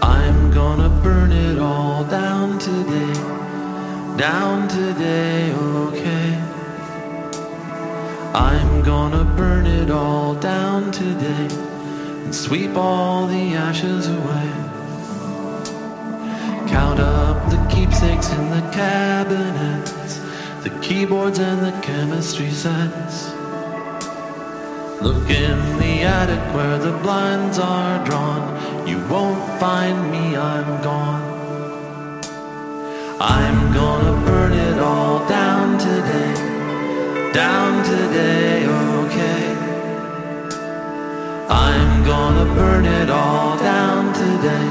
[0.00, 3.14] I'm gonna burn it all down today.
[4.16, 6.40] Down today, okay.
[8.32, 11.48] I'm gonna burn it all down today
[12.24, 14.50] and sweep all the ashes away.
[16.68, 20.20] Count up the keepsakes in the cabinets,
[20.62, 23.39] the keyboards and the chemistry sets.
[25.02, 28.86] Look in the attic where the blinds are drawn.
[28.86, 32.20] You won't find me, I'm gone.
[33.18, 36.34] I'm gonna burn it all down today.
[37.32, 39.44] Down today, okay.
[41.48, 44.68] I'm gonna burn it all down today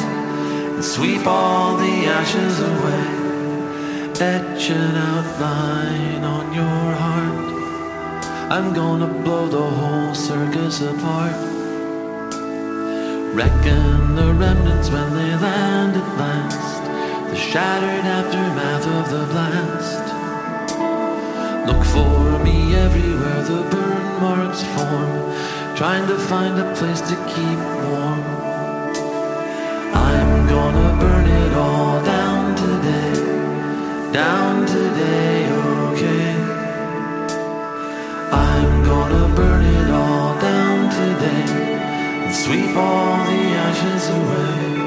[0.76, 3.06] and sweep all the ashes away.
[4.22, 7.39] Etch an outline on your heart.
[8.52, 11.36] I'm gonna blow the whole circus apart.
[13.36, 17.30] Reckon the remnants when they land at last.
[17.30, 20.06] The shattered aftermath of the blast.
[21.68, 25.12] Look for me everywhere the burn marks form.
[25.76, 28.24] Trying to find a place to keep warm.
[29.94, 34.12] I'm gonna burn it all down today.
[34.12, 35.39] Down today,
[38.90, 41.46] gonna burn it all down today
[42.26, 44.79] and sweep all the ashes away.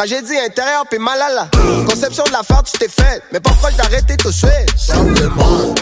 [0.00, 1.48] Tragédie intérieure, puis mal à la
[1.84, 3.22] conception de la tu t'es fait.
[3.32, 4.50] Mais pas proche d'arrêter tout suite.
[4.74, 5.74] Ça fait mal.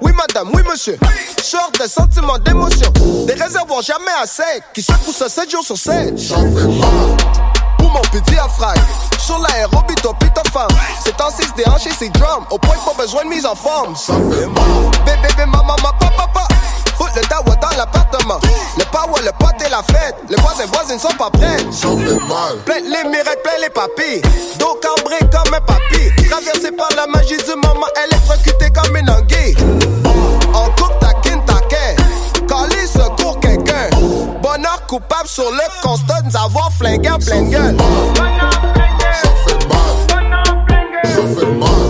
[0.00, 0.98] Oui, madame, oui, monsieur.
[1.42, 2.90] Sorte de sentiments d'émotion.
[3.26, 4.62] Des réservoirs jamais assez.
[4.72, 6.18] Qui secouent ça 7 jours sur 7.
[6.18, 7.57] Ça fait mal.
[7.88, 8.82] Pour mon petit diaphragme.
[9.18, 10.68] Sur l'aérobie, ta femme.
[11.02, 12.44] C'est en 6 déhanché, c'est drum.
[12.50, 13.96] Au point que pas besoin de mise en forme.
[13.96, 14.90] Ça fait mal.
[15.06, 16.48] Bébé, bébé, maman, ma papa, papa.
[16.86, 18.40] Écoute le dawa dans l'appartement.
[18.76, 20.16] Le power, le pote et la fête.
[20.28, 21.56] Les voisins, voisines sont pas prêts.
[21.70, 22.58] Ça fait mal.
[22.66, 24.20] Plein les mirettes, plein les papilles.
[24.58, 26.28] Dos cambré comme un papy.
[26.28, 29.56] Traversé par la magie du moment, électrocuté comme une anguille.
[30.52, 30.98] En coupe
[32.88, 33.90] secours quelqu'un.
[34.42, 37.76] Bonheur coupable sur le constat de nous avoir flingué en pleine gueule.
[37.76, 39.96] Ça fait mal.
[41.04, 41.87] Ça fait mal.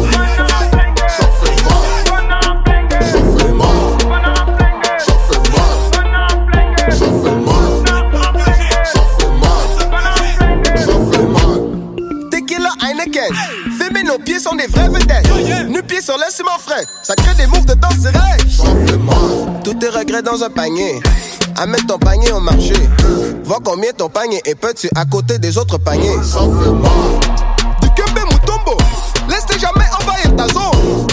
[14.29, 15.27] Pieds sont des vrais vedettes.
[15.69, 16.85] Nu pieds sur le ciment frais.
[17.03, 18.45] Ça crée des moves de danse direct.
[18.51, 19.63] Ça fait mal.
[19.65, 21.01] Tous tes regrets dans un panier.
[21.57, 22.75] Amène ton panier au marché.
[23.45, 26.19] Vois combien ton panier est petit à côté des autres paniers.
[27.81, 28.77] Du Kembe Mutombo.
[29.31, 31.07] Laisse-les jamais envahir ta zone.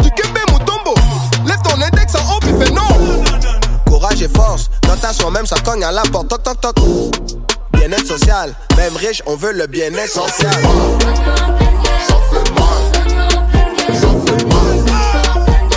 [0.00, 0.94] Du Kembe Mutombo.
[1.46, 3.22] Lève ton index en haut puis fais non.
[3.86, 4.68] Courage et force.
[4.88, 6.28] Notation même ça cogne à la porte.
[6.28, 6.76] Toc toc toc.
[7.78, 8.54] Bien-être social.
[8.76, 10.52] Même riche, on veut le bien-être social.
[12.06, 12.97] Ça fait mal.